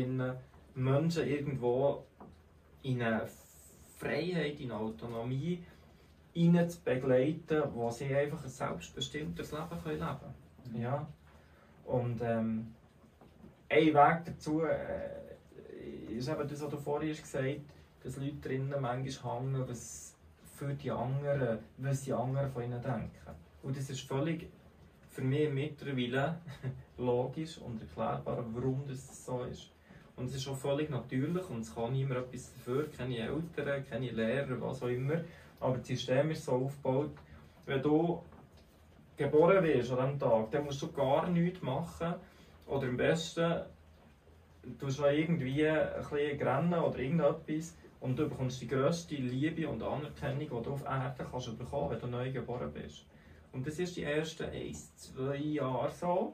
Menschen 0.74 1.28
irgendwo 1.28 2.06
in 2.82 3.02
eine 3.02 3.28
Freiheit, 3.98 4.58
in 4.58 4.72
eine 4.72 4.80
Autonomie 4.80 5.62
ihnen 6.32 6.68
zu 6.68 6.80
begleiten, 6.80 7.62
wo 7.74 7.90
sie 7.90 8.14
einfach 8.14 8.42
ein 8.42 8.48
selbstbestimmtes 8.48 9.52
Leben 9.52 9.68
können 9.68 10.00
leben 10.00 10.18
können. 10.18 10.74
Mhm. 10.74 10.80
Ja? 10.80 11.06
Und 11.84 12.22
ähm, 12.22 12.74
ein 13.68 13.86
Weg 13.86 14.24
dazu 14.24 14.62
äh, 14.62 16.16
ist 16.16 16.28
eben 16.28 16.48
das, 16.48 16.62
was 16.62 16.70
du 16.70 16.78
vorhin 16.78 17.10
gesagt 17.10 17.44
hast, 17.44 17.60
dass 18.02 18.16
Leute 18.16 18.36
drinnen 18.36 18.80
manchmal 18.80 19.40
hängen, 19.40 19.68
was 19.68 20.11
für 20.62 20.74
die 20.74 20.90
anderen, 20.90 21.58
was 21.78 22.02
die 22.02 22.12
anderen 22.12 22.50
von 22.50 22.62
ihnen 22.62 22.80
denken. 22.80 23.10
Und 23.62 23.76
das 23.76 23.90
ist 23.90 24.02
völlig 24.02 24.48
für 25.10 25.22
mich 25.22 25.52
mittlerweile 25.52 26.38
logisch 26.98 27.58
und 27.58 27.80
erklärbar, 27.80 28.44
warum 28.52 28.82
das 28.86 29.24
so 29.24 29.42
ist. 29.42 29.70
Und 30.16 30.26
es 30.26 30.36
ist 30.36 30.48
auch 30.48 30.56
völlig 30.56 30.88
natürlich 30.90 31.48
und 31.50 31.60
es 31.60 31.74
kann 31.74 31.92
niemand 31.92 32.20
etwas 32.20 32.52
dafür, 32.54 32.88
keine 32.90 33.18
Eltern, 33.18 33.84
keine 33.88 34.10
Lehrer, 34.10 34.60
was 34.60 34.82
auch 34.82 34.88
immer. 34.88 35.20
Aber 35.58 35.78
das 35.78 35.88
System 35.88 36.30
ist 36.30 36.44
so 36.44 36.52
aufgebaut, 36.52 37.12
wenn 37.66 37.82
du 37.82 38.22
geboren 39.16 39.64
wirst 39.64 39.92
an 39.92 40.12
diesem 40.12 40.18
Tag, 40.18 40.50
dann 40.50 40.64
musst 40.64 40.82
du 40.82 40.92
gar 40.92 41.28
nichts 41.28 41.62
machen. 41.62 42.14
Oder 42.66 42.88
am 42.88 42.96
besten, 42.96 43.62
du 44.62 44.86
noch 44.86 45.10
irgendwie 45.10 45.66
ein 45.66 45.88
bisschen 45.98 46.48
rennen 46.48 46.74
oder 46.74 46.98
irgendetwas 46.98 47.74
und 48.02 48.18
du 48.18 48.28
bekommst 48.28 48.60
die 48.60 48.66
grösste 48.66 49.14
Liebe 49.14 49.68
und 49.68 49.82
Anerkennung, 49.82 50.40
die 50.40 50.48
du 50.48 50.72
auf 50.72 50.84
Erden 50.84 51.24
kannst 51.30 51.56
bekommen, 51.56 51.90
wenn 51.90 52.00
du 52.00 52.06
neu 52.08 52.32
geboren 52.32 52.72
bist. 52.72 53.06
Und 53.52 53.64
das 53.66 53.78
ist 53.78 53.96
die 53.96 54.02
ersten 54.02 54.44
ein, 54.44 54.74
zwei 54.96 55.36
Jahre 55.36 55.90
so. 55.90 56.32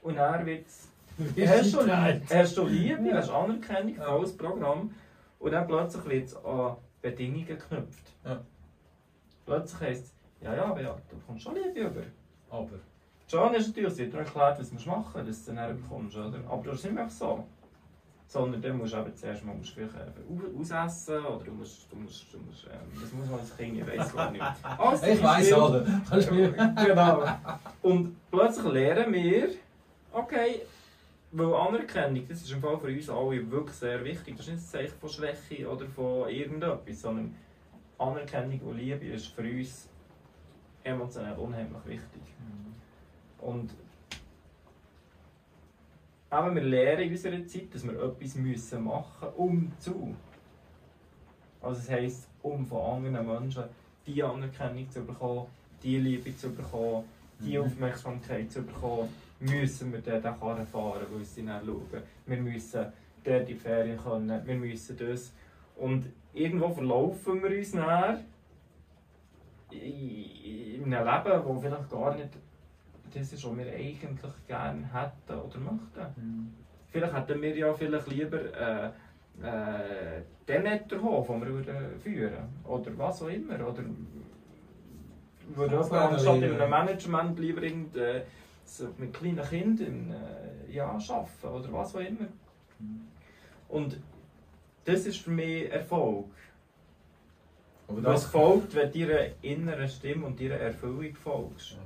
Und 0.00 0.16
dann 0.16 0.46
wird 0.46 0.66
es... 0.66 0.88
Hast 1.18 1.74
du, 1.74 1.80
hast 1.88 2.56
du 2.56 2.66
Liebe, 2.66 3.08
ja. 3.08 3.16
hast 3.16 3.30
Anerkennung, 3.30 3.96
volles 3.96 4.36
Programm. 4.36 4.94
Und 5.40 5.50
dann 5.50 5.66
plötzlich 5.66 6.04
wird 6.04 6.26
es 6.28 6.36
an 6.36 6.76
Bedingungen 7.02 7.46
geknüpft. 7.46 8.12
Ja. 8.24 8.40
Plötzlich 9.44 9.80
heisst 9.80 10.04
es, 10.04 10.14
ja, 10.40 10.54
ja, 10.54 10.72
Beat, 10.72 11.02
du 11.10 11.16
bekommst 11.16 11.42
schon 11.42 11.56
Liebe 11.56 11.80
über. 11.80 12.02
Aber? 12.48 12.78
John 13.28 13.54
ist 13.54 13.68
natürlich, 13.68 13.94
sie 13.94 14.04
hat 14.06 14.12
dir 14.12 14.18
erklärt, 14.18 14.60
was 14.60 14.70
du 14.70 14.88
machen 14.88 15.26
musst, 15.26 15.28
dass 15.28 15.44
du 15.46 15.54
dann 15.54 15.82
bekommst, 15.82 16.16
oder? 16.16 16.38
Aber 16.48 16.62
das 16.62 16.76
ist 16.76 16.84
nicht 16.84 16.94
mehr 16.94 17.10
so. 17.10 17.44
Sondern 18.30 18.60
dann 18.60 18.76
musst 18.76 18.92
du 18.92 18.98
eben 18.98 19.16
zuerst 19.16 19.42
mal 19.42 19.54
musst 19.54 19.72
vielleicht 19.72 19.94
ausessen 20.60 21.24
oder 21.24 21.44
du 21.44 21.52
musst, 21.52 21.90
du 21.90 21.96
musst, 21.96 22.26
du 22.32 22.38
musst 22.38 22.66
ähm, 22.66 23.00
das 23.00 23.10
muss 23.12 23.26
man 23.26 23.40
als 23.40 23.56
Kind, 23.56 23.78
ich 23.78 23.86
weiss 23.86 24.14
gar 24.14 24.30
nicht. 24.30 24.44
Also, 24.78 25.06
ich 25.06 25.22
weiss 25.22 25.52
alle. 25.52 26.02
genau. 26.86 27.24
Und 27.80 28.16
plötzlich 28.30 28.70
lernen 28.70 29.14
wir, 29.14 29.48
okay, 30.12 30.60
weil 31.32 31.54
Anerkennung, 31.54 32.22
das 32.28 32.42
ist 32.42 32.52
im 32.52 32.60
Fall 32.60 32.78
für 32.78 32.88
uns 32.88 33.08
alle 33.08 33.50
wirklich 33.50 33.76
sehr 33.76 34.04
wichtig. 34.04 34.36
Das 34.36 34.46
ist 34.46 34.52
nicht 34.52 34.62
ein 34.62 34.66
Zeichen 34.66 34.98
von 34.98 35.08
Schwäche 35.08 35.66
oder 35.66 35.86
von 35.86 36.28
irgendetwas, 36.28 37.00
sondern 37.00 37.34
Anerkennung 37.98 38.60
und 38.60 38.76
Liebe 38.76 39.06
ist 39.06 39.28
für 39.28 39.42
uns 39.42 39.88
emotional 40.84 41.36
unheimlich 41.38 41.84
wichtig. 41.86 42.22
Mhm. 42.38 43.46
Und 43.46 43.70
aber 46.30 46.54
wir 46.54 46.62
lernen 46.62 47.04
in 47.04 47.10
unserer 47.12 47.46
Zeit, 47.46 47.74
dass 47.74 47.84
wir 47.84 48.02
etwas 48.02 48.34
müssen 48.34 48.84
machen 48.84 49.28
müssen, 49.28 49.36
um 49.36 49.72
zu. 49.78 50.14
Also 51.60 51.80
das 51.80 51.90
heisst, 51.90 52.28
um 52.42 52.66
von 52.66 53.04
anderen 53.04 53.26
Menschen 53.26 53.64
die 54.06 54.22
Anerkennung 54.22 54.90
zu 54.90 55.04
bekommen, 55.04 55.46
die 55.82 55.98
Liebe 55.98 56.36
zu 56.36 56.50
bekommen, 56.50 57.04
die 57.40 57.58
mhm. 57.58 57.64
Aufmerksamkeit 57.64 58.50
zu 58.50 58.62
bekommen, 58.62 59.08
müssen 59.40 59.92
wir 59.92 60.00
den 60.00 60.22
Karren 60.22 60.66
fahren, 60.66 61.06
weil 61.10 61.24
sie 61.24 61.44
dann 61.44 61.64
schauen. 61.64 62.02
Wir 62.26 62.36
müssen 62.38 62.86
dort 63.24 63.48
die 63.48 63.54
Ferien 63.54 63.98
können, 63.98 64.46
wir 64.46 64.54
müssen 64.56 64.96
das. 64.96 65.32
Und 65.76 66.06
irgendwo 66.34 66.70
verlaufen 66.70 67.42
wir 67.42 67.56
uns 67.56 67.72
dann 67.72 68.24
in 69.70 70.92
einem 70.92 71.06
Leben, 71.06 71.24
das 71.24 71.60
vielleicht 71.60 71.90
gar 71.90 72.14
nicht 72.16 72.30
das 73.14 73.32
ist, 73.32 73.44
was 73.44 73.56
wir 73.56 73.72
eigentlich 73.72 74.32
gerne 74.46 74.88
hätten 74.92 75.40
oder 75.40 75.58
möchten. 75.58 76.14
Mhm. 76.16 76.54
Vielleicht 76.90 77.14
hätten 77.14 77.42
wir 77.42 77.56
ja 77.56 77.74
vielleicht 77.74 78.08
lieber 78.08 78.38
äh, 78.38 78.86
äh, 79.42 80.22
den 80.46 80.62
Netterhof, 80.62 81.26
den 81.26 81.40
wir 81.40 81.48
würden 81.48 82.00
führen 82.00 82.48
Oder 82.64 82.96
was 82.96 83.22
auch 83.22 83.28
immer. 83.28 83.54
Oder 83.54 83.84
würden 85.54 85.78
anstatt 85.78 86.36
in 86.36 86.60
einem 86.60 86.70
Management 86.70 87.38
lieber 87.38 87.62
irgend, 87.62 87.96
äh, 87.96 88.22
so 88.64 88.88
mit 88.98 89.14
kleinen 89.14 89.44
Kindern 89.48 90.14
äh, 90.14 90.72
ja, 90.72 90.86
arbeiten 90.86 91.48
oder 91.48 91.72
was 91.72 91.94
auch 91.94 92.00
immer. 92.00 92.28
Mhm. 92.78 93.06
Und 93.68 94.00
das 94.84 95.06
ist 95.06 95.18
für 95.18 95.30
mich 95.30 95.70
Erfolg. 95.70 96.26
Aber 97.86 98.02
das 98.02 98.26
folgt, 98.26 98.74
wenn 98.74 98.92
du 98.92 99.06
deiner 99.06 99.30
inneren 99.40 99.88
Stimme 99.88 100.26
und 100.26 100.38
deiner 100.38 100.56
Erfüllung 100.56 101.14
folgst. 101.14 101.78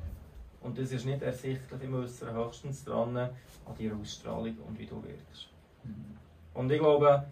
Und 0.62 0.78
das 0.78 0.92
ist 0.92 1.04
nicht 1.04 1.23
ersichtlich 1.23 1.83
im 1.83 1.95
Äußeren, 1.95 2.37
höchstens 2.37 2.85
dran 2.85 3.16
an 3.16 3.31
deiner 3.78 3.97
Ausstrahlung 3.97 4.57
und 4.59 4.78
wie 4.78 4.87
du 4.87 5.02
wirkst. 5.02 5.49
Mhm. 5.83 6.16
Und 6.54 6.71
ich 6.71 6.78
glaube, 6.78 7.26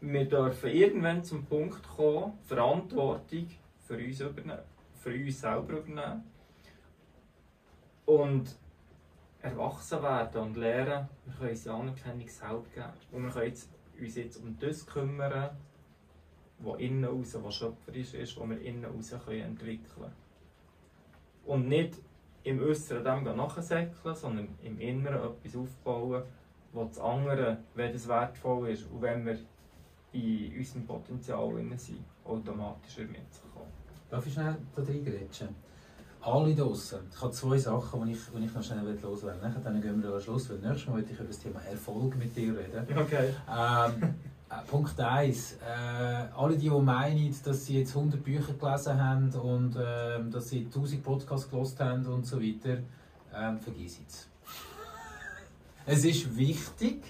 wir 0.00 0.24
dürfen 0.24 0.70
irgendwann 0.70 1.22
zum 1.22 1.44
Punkt 1.44 1.86
kommen, 1.86 2.38
Verantwortung 2.42 3.48
für 3.86 3.98
uns, 3.98 4.20
übernehmen, 4.20 4.62
für 4.94 5.12
uns 5.12 5.40
selber 5.40 5.74
übernehmen 5.74 6.24
und 8.06 8.56
erwachsen 9.42 10.02
werden 10.02 10.42
und 10.42 10.56
lernen, 10.56 11.08
wir 11.26 11.34
können 11.34 11.50
uns 11.50 11.68
Anerkennung 11.68 12.28
selber 12.28 12.64
geben. 12.74 12.92
Und 13.12 13.24
wir 13.24 13.30
können 13.30 13.54
uns 14.00 14.14
jetzt 14.16 14.36
um 14.38 14.58
das 14.58 14.86
kümmern, 14.86 15.50
was 16.60 16.80
innen 16.80 17.04
raus, 17.04 17.36
was 17.42 17.54
schöpferisch 17.54 18.14
ist, 18.14 18.38
was 18.38 18.48
wir 18.48 18.60
innen 18.62 18.84
raus 18.84 19.12
entwickeln 19.12 19.84
können 19.94 20.29
und 21.50 21.66
nicht 21.68 21.94
im 22.44 22.62
Äußeren 22.62 23.24
dem 23.24 23.36
nachsäckeln, 23.36 24.14
sondern 24.14 24.48
im 24.62 24.78
Inneren 24.78 25.32
etwas 25.34 25.56
aufbauen, 25.56 26.22
wo 26.72 26.84
das 26.84 26.98
andere, 27.00 27.58
wenn 27.74 27.92
es 27.92 28.06
wertvoll 28.06 28.68
ist 28.70 28.86
und 28.88 29.02
wenn 29.02 29.26
wir 29.26 29.36
in 30.12 30.56
unserem 30.56 30.86
Potenzial 30.86 31.52
sind, 31.76 32.04
automatisch 32.24 32.98
mitzukommen. 32.98 33.72
Darf 34.08 34.24
ich 34.26 34.32
schnell 34.32 34.56
da 34.76 34.82
reingrätschen? 34.82 35.48
Alle 36.20 36.54
draußen. 36.54 37.00
Ich 37.12 37.20
habe 37.20 37.32
zwei 37.32 37.58
Sachen, 37.58 38.06
die 38.06 38.12
ich, 38.12 38.18
die 38.32 38.44
ich 38.44 38.54
noch 38.54 38.62
schnell 38.62 38.98
loswerden 39.02 39.42
will. 39.42 39.62
Dann 39.64 39.80
gehen 39.80 40.02
wir 40.02 40.12
am 40.12 40.20
Schluss, 40.20 40.50
weil 40.50 40.58
nächstes 40.58 40.86
Mal 40.86 40.96
möchte 40.96 41.12
ich 41.12 41.18
über 41.18 41.28
das 41.28 41.38
Thema 41.38 41.60
Erfolg 41.62 42.16
mit 42.16 42.36
dir 42.36 42.56
reden. 42.56 42.86
Okay. 42.96 43.34
Ähm, 43.48 44.02
äh, 44.02 44.06
Punkt 44.66 44.98
1. 44.98 45.52
Äh, 45.52 45.56
alle, 46.36 46.56
die, 46.56 46.68
die 46.68 46.70
meinen, 46.70 47.34
dass 47.44 47.66
sie 47.66 47.78
jetzt 47.78 47.96
100 47.96 48.22
Bücher 48.22 48.52
gelesen 48.54 49.02
haben 49.02 49.30
und 49.30 49.76
äh, 49.76 50.28
dass 50.28 50.48
sie 50.48 50.64
1000 50.64 51.02
Podcasts 51.04 51.48
gelesen 51.48 51.78
haben 51.78 52.06
und 52.06 52.26
so 52.26 52.40
weiter, 52.42 52.78
äh, 53.32 53.56
vergiss 53.58 54.00
es. 54.06 54.28
es 55.86 56.04
ist 56.04 56.36
wichtig, 56.36 57.00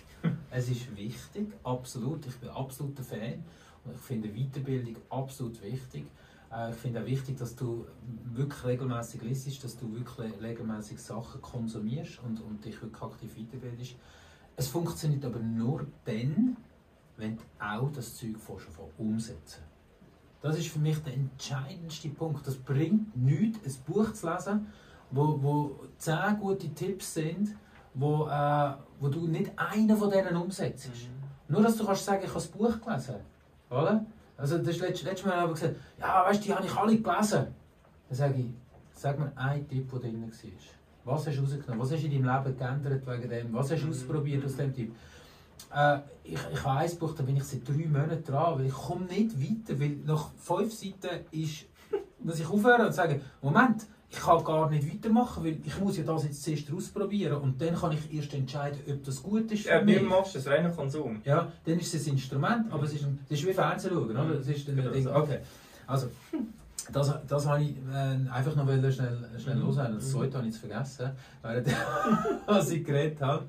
es 0.50 0.68
ist 0.68 0.94
wichtig, 0.94 1.52
absolut. 1.64 2.26
Ich 2.26 2.36
bin 2.36 2.50
absoluter 2.50 3.02
Fan 3.02 3.42
und 3.86 3.94
ich 3.94 4.00
finde 4.00 4.28
Weiterbildung 4.28 4.96
absolut 5.08 5.62
wichtig. 5.62 6.04
Äh, 6.52 6.72
ich 6.72 6.76
finde 6.76 7.00
auch 7.00 7.06
wichtig, 7.06 7.38
dass 7.38 7.56
du 7.56 7.86
wirklich 8.34 8.64
regelmäßig 8.64 9.22
liest, 9.22 9.64
dass 9.64 9.78
du 9.78 9.90
wirklich 9.94 10.30
regelmäßig 10.42 11.00
Sachen 11.00 11.40
konsumierst 11.40 12.20
und, 12.22 12.42
und 12.42 12.62
dich 12.64 12.82
wirklich 12.82 13.02
aktiv 13.02 13.34
weiterbildest. 13.34 13.96
Es 14.56 14.68
funktioniert 14.68 15.24
aber 15.24 15.38
nur 15.38 15.86
dann, 16.04 16.58
wenn 17.20 17.36
du 17.36 17.42
auch 17.58 17.90
das 17.92 18.16
Zeug 18.16 18.36
von 18.38 18.56
umsetzen. 18.98 19.62
Das 20.42 20.58
ist 20.58 20.68
für 20.68 20.78
mich 20.78 20.98
der 21.02 21.14
entscheidendste 21.14 22.08
Punkt. 22.08 22.46
Das 22.46 22.56
bringt 22.56 23.14
nichts, 23.16 23.58
ein 23.66 23.84
Buch 23.92 24.12
zu 24.12 24.30
lesen, 24.30 24.66
wo, 25.10 25.38
wo 25.42 25.80
zehn 25.98 26.38
gute 26.40 26.72
Tipps 26.72 27.14
sind, 27.14 27.54
wo, 27.94 28.26
äh, 28.26 28.72
wo 28.98 29.08
du 29.08 29.26
nicht 29.26 29.52
einen 29.56 29.96
von 29.96 30.10
denen 30.10 30.36
umsetzt. 30.36 30.88
Mhm. 30.88 31.54
Nur, 31.54 31.62
dass 31.62 31.76
du 31.76 31.84
kannst 31.84 32.04
sagen, 32.04 32.22
ich 32.22 32.28
habe 32.28 32.40
das 32.40 32.46
Buch 32.46 32.80
gelesen. 32.80 33.16
Oder? 33.68 34.06
Also, 34.36 34.58
das 34.58 34.68
ist 34.68 34.80
letztes, 34.80 35.02
letztes 35.02 35.26
Mal 35.26 35.38
aber 35.38 35.52
gesagt, 35.52 35.76
ja, 35.98 36.24
weißt 36.24 36.40
du, 36.40 36.44
die 36.46 36.54
habe 36.54 36.66
ich 36.66 36.74
alle 36.74 36.96
gelesen. 36.96 37.46
Dann 38.08 38.16
sage 38.16 38.34
ich, 38.38 38.46
sag 38.94 39.18
mir 39.18 39.32
einen 39.36 39.68
Tipp, 39.68 39.90
der 39.90 40.00
drin 40.00 40.22
war. 40.22 40.30
Was 41.04 41.26
hast 41.26 41.36
du 41.36 41.42
rausgenommen? 41.42 41.80
Was 41.80 41.92
hast 41.92 42.02
du 42.02 42.06
in 42.06 42.22
deinem 42.22 42.44
Leben 42.44 42.56
geändert 42.56 43.06
wegen 43.06 43.28
dem? 43.28 43.52
Was 43.52 43.70
hast 43.70 43.82
du 43.82 43.86
mhm. 43.86 43.92
ausprobiert 43.92 44.44
aus 44.44 44.56
dem 44.56 44.72
Tipp? 44.72 44.94
Äh, 45.74 45.98
ich, 46.24 46.38
ich 46.52 46.64
habe 46.64 46.80
ein 46.80 46.98
Buch, 46.98 47.14
da 47.14 47.22
bin 47.22 47.36
ich 47.36 47.44
seit 47.44 47.66
drei 47.66 47.86
Monaten 47.86 48.24
dran, 48.24 48.58
weil 48.58 48.66
ich 48.66 48.72
komme 48.72 49.06
nicht 49.06 49.40
weiter, 49.40 49.80
weil 49.80 49.96
nach 50.04 50.30
fünf 50.38 50.72
Seiten 50.72 51.24
ist, 51.30 51.66
muss 52.20 52.40
ich 52.40 52.48
aufhören 52.48 52.86
und 52.86 52.92
sagen, 52.92 53.20
Moment, 53.42 53.86
ich 54.12 54.18
kann 54.18 54.42
gar 54.42 54.68
nicht 54.68 54.92
weitermachen, 54.92 55.44
weil 55.44 55.58
ich 55.64 55.78
muss 55.78 55.96
ja 55.96 56.02
das 56.02 56.24
jetzt 56.24 56.42
zuerst 56.42 56.72
ausprobieren 56.72 57.36
und 57.40 57.60
dann 57.60 57.76
kann 57.76 57.92
ich 57.92 58.12
erst 58.12 58.34
entscheiden, 58.34 58.80
ob 58.88 59.04
das 59.04 59.22
gut 59.22 59.52
ist 59.52 59.62
für 59.62 59.70
ja, 59.70 59.82
mich. 59.82 59.96
Ja, 59.96 60.02
machst 60.02 60.34
das 60.34 60.46
reiner 60.48 60.70
Konsum. 60.70 61.22
Ja, 61.24 61.52
dann 61.64 61.78
ist 61.78 61.94
es 61.94 62.06
ein 62.06 62.14
Instrument, 62.14 62.72
aber 62.72 62.84
es 62.84 62.94
ist, 62.94 63.04
ein, 63.04 63.20
es 63.26 63.38
ist 63.38 63.46
wie 63.46 63.52
Fernsehen 63.52 63.92
schauen, 63.94 64.10
oder? 64.10 64.40
Es 64.40 64.48
ist 64.48 64.66
dann 64.66 64.76
genau 64.76 64.90
Ding, 64.90 65.06
okay. 65.06 65.38
Also, 65.86 66.08
das, 66.92 67.14
das 67.26 67.46
wollte 67.46 67.64
ich 67.64 67.76
äh, 67.92 68.30
einfach 68.30 68.56
noch 68.56 68.66
schnell, 68.66 69.18
schnell 69.38 69.56
mhm. 69.56 69.62
loswerden. 69.62 69.94
Das 69.96 70.10
zweite 70.10 70.38
habe 70.38 70.46
ich 70.46 70.54
jetzt 70.54 70.60
vergessen, 70.60 71.10
was 72.46 72.70
ich 72.70 72.84
geredet 72.84 73.20
habe. 73.20 73.44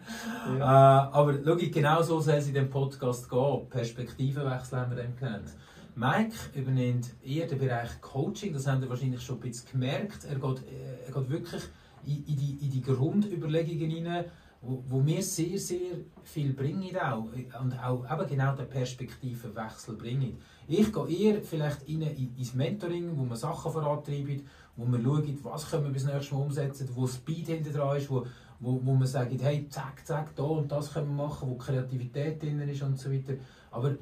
Ja. 0.58 1.08
Äh, 1.08 1.12
aber 1.12 1.34
schau, 1.44 1.56
genau 1.56 2.02
so 2.02 2.20
soll 2.20 2.36
es 2.36 2.48
in 2.48 2.54
diesem 2.54 2.70
Podcast 2.70 3.30
gehen. 3.30 3.70
Perspektivenwechsel 3.70 4.80
haben 4.80 4.96
wir 4.96 5.04
dem 5.04 5.16
genannt. 5.16 5.56
Mike 5.96 6.36
übernimmt 6.54 7.12
eher 7.24 7.48
den 7.48 7.60
Bereich 7.60 8.00
Coaching, 8.00 8.54
das 8.54 8.66
haben 8.66 8.82
wir 8.82 8.90
wahrscheinlich 8.90 9.22
schon 9.22 9.38
ein 9.38 9.42
bisschen 9.42 9.72
gemerkt. 9.72 10.26
Er 10.26 10.36
geht, 10.36 10.60
äh, 10.60 11.08
er 11.08 11.14
geht 11.14 11.30
wirklich 11.30 11.64
in, 12.06 12.26
in, 12.26 12.38
die, 12.38 12.58
in 12.62 12.72
die 12.72 12.82
Grundüberlegungen 12.82 13.90
hinein, 13.90 14.26
wo, 14.62 14.84
wo 14.88 15.00
mir 15.00 15.22
sehr, 15.22 15.58
sehr 15.58 15.98
viel 16.24 16.54
bringen 16.54 16.96
auch. 16.98 17.28
Und 17.62 17.84
auch 17.84 18.06
eben 18.12 18.30
genau 18.30 18.56
den 18.56 18.70
Perspektivenwechsel 18.70 19.96
bringen. 19.96 20.38
Ich 20.68 20.92
gehe 20.94 21.10
eher 21.10 21.42
vielleicht 21.42 21.84
in, 21.88 22.02
ins 22.02 22.54
Mentoring, 22.54 23.18
wo 23.18 23.24
man 23.24 23.38
Sachen 23.38 23.72
vorantreibt, 23.72 24.44
wo 24.76 24.86
man 24.86 25.04
schaut, 25.04 25.44
was 25.44 25.70
können 25.70 25.86
wir 25.86 25.92
bis 25.92 26.06
nächstes 26.06 26.32
Mal 26.32 26.40
umsetzen, 26.40 26.90
wo 26.94 27.08
Speed 27.08 27.48
hinter 27.48 27.72
dran 27.72 27.98
ist, 27.98 28.10
wo, 28.10 28.26
wo, 28.60 28.80
wo 28.84 28.94
man 28.94 29.08
sagt, 29.08 29.42
hey, 29.42 29.68
zack, 29.70 30.06
zack, 30.06 30.36
da 30.36 30.44
und 30.44 30.72
das 30.72 30.94
können 30.94 31.16
wir 31.16 31.26
machen, 31.26 31.50
wo 31.50 31.56
Kreativität 31.56 32.42
drin 32.42 32.60
ist 32.62 32.82
und 32.82 33.00
so 33.00 33.12
weiter. 33.12 33.34
Aber 33.72 33.96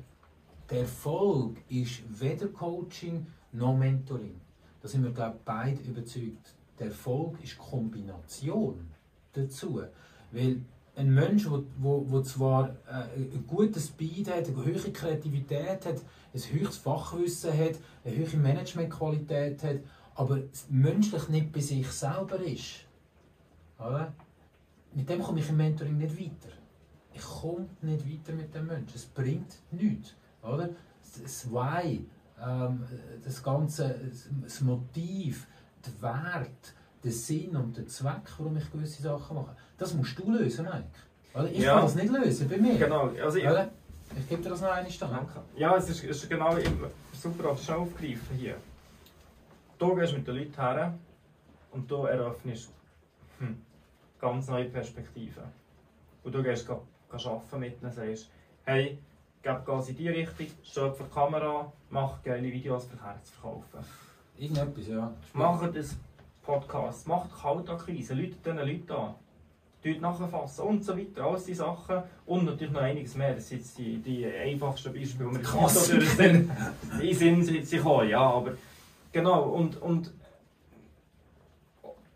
der 0.70 0.82
Erfolg 0.82 1.58
ist 1.70 2.04
weder 2.10 2.48
Coaching 2.48 3.26
noch 3.52 3.76
Mentoring. 3.76 4.40
da 4.82 4.88
sind 4.88 5.04
wir 5.04 5.12
glaube 5.12 5.40
beide 5.44 5.82
überzeugt, 5.82 6.54
der 6.78 6.88
Erfolg 6.88 7.44
ist 7.44 7.58
Kombination 7.58 8.88
dazu. 9.34 9.82
Weil 10.32 10.62
ein 10.96 11.14
Mensch, 11.14 11.48
der 11.48 12.24
zwar 12.24 12.70
äh, 12.88 13.16
ein 13.16 13.46
gutes 13.48 13.88
Speed 13.88 14.30
hat, 14.30 14.48
eine 14.48 14.58
hohe 14.58 14.92
Kreativität 14.92 15.86
hat, 15.86 16.02
ein 16.34 16.42
höchstes 16.42 16.78
Fachwissen 16.78 17.52
hat, 17.52 17.76
eine 18.04 18.16
hohe 18.18 18.38
Managementqualität 18.38 19.64
hat, 19.64 19.78
aber 20.16 20.40
menschlich 20.70 21.30
nicht 21.30 21.52
bei 21.52 21.62
sich 21.62 21.88
selber 21.88 22.40
ist, 22.40 22.86
oder? 23.80 24.14
mit 24.94 25.10
dem 25.10 25.22
komme 25.22 25.40
ich 25.40 25.50
im 25.50 25.58
Mentoring 25.58 25.98
nicht 25.98 26.20
weiter. 26.20 26.54
Ich 27.14 27.22
komme 27.22 27.68
nicht 27.82 28.06
weiter 28.06 28.36
mit 28.36 28.54
dem 28.54 28.68
Menschen. 28.68 28.96
Es 28.96 29.06
bringt 29.06 29.56
nichts. 29.72 30.14
Oder? 30.42 30.70
Das 31.22 31.52
Why, 31.52 32.06
ähm, 32.42 32.84
das 33.24 33.44
ganze 33.44 33.96
das 34.42 34.62
Motiv, 34.62 35.48
der 35.86 36.02
Wert, 36.02 36.74
der 37.04 37.12
Sinn 37.12 37.56
und 37.56 37.78
der 37.78 37.88
Zweck, 37.88 38.30
warum 38.38 38.58
ich 38.58 38.72
gewisse 38.72 39.02
Sachen 39.02 39.36
mache, 39.36 39.56
das 39.78 39.94
musst 39.94 40.18
du 40.20 40.32
lösen, 40.32 40.66
Mike. 40.66 41.52
Ich 41.54 41.62
ja. 41.62 41.76
kann 41.76 41.84
das 41.84 41.96
nicht 41.96 42.12
lösen 42.12 42.50
bei 42.50 42.58
mir. 42.58 42.78
Genau. 42.78 43.12
Also 43.24 43.38
ich, 43.38 43.46
ich 44.20 44.28
gebe 44.28 44.42
dir 44.42 44.50
das 44.50 44.62
noch 44.62 44.72
eine 44.72 44.92
Stunde. 44.92 45.26
Ja, 45.56 45.76
es 45.76 45.90
ist, 45.90 46.04
es 46.04 46.24
ist 46.24 46.30
genau 46.30 46.56
super 47.14 47.50
das 47.50 47.70
aufgreifen 47.70 48.38
hier. 48.38 48.56
Du 49.78 49.96
gehst 49.96 50.14
mit 50.14 50.28
den 50.28 50.36
Leuten 50.36 50.56
her 50.56 50.94
und 51.72 51.90
du 51.90 52.04
eröffnest 52.04 52.72
hm, 53.40 53.62
ganz 54.20 54.48
neue 54.48 54.66
Perspektiven. 54.66 55.44
Und 56.24 56.36
du 56.36 56.44
gehst 56.44 56.70
arbeiten 56.70 57.60
mit 57.60 57.82
ihnen 57.82 57.86
und 57.86 57.94
sagst, 57.94 58.30
hey, 58.66 59.00
gib 59.42 59.66
Gas 59.66 59.90
in 59.90 59.96
die 59.96 60.10
Richtung, 60.10 60.48
vor 60.94 61.06
die 61.06 61.14
Kamera, 61.14 61.72
mach 61.90 62.22
geile 62.22 62.52
Videos 62.52 62.86
für 62.86 63.02
Herz 63.02 63.30
verkaufen. 63.30 63.80
Irgendetwas, 64.38 64.88
ja. 64.88 65.14
Macht 65.34 65.76
das 65.76 65.98
Podcast, 66.44 67.08
macht 67.08 67.30
Kaltakquise, 67.42 68.14
läutet 68.14 68.46
diesen 68.46 68.58
Leuten 68.58 68.92
an. 68.92 69.16
Nachfassen 69.84 70.66
und 70.66 70.84
so 70.84 70.98
weiter, 70.98 71.24
alles 71.26 71.46
diese 71.46 71.60
Sachen. 71.60 72.04
Und 72.26 72.46
natürlich 72.46 72.74
noch 72.74 72.82
einiges 72.82 73.16
mehr. 73.16 73.36
Das 73.36 73.48
sind 73.48 73.60
jetzt 73.60 73.78
die, 73.78 73.98
die 73.98 74.26
einfachsten 74.26 74.94
Beispiele, 74.94 75.30
die 75.30 75.36
wir 75.36 75.42
Krass. 75.42 75.88
so 75.88 75.96
durch 75.96 76.18
den 76.18 76.52
Sinn 77.14 77.44
sich 77.44 77.82
kommen. 77.82 78.10
Ja, 78.10 78.22
aber 78.22 78.54
genau. 79.12 79.44
Und, 79.44 79.82
und 79.82 80.12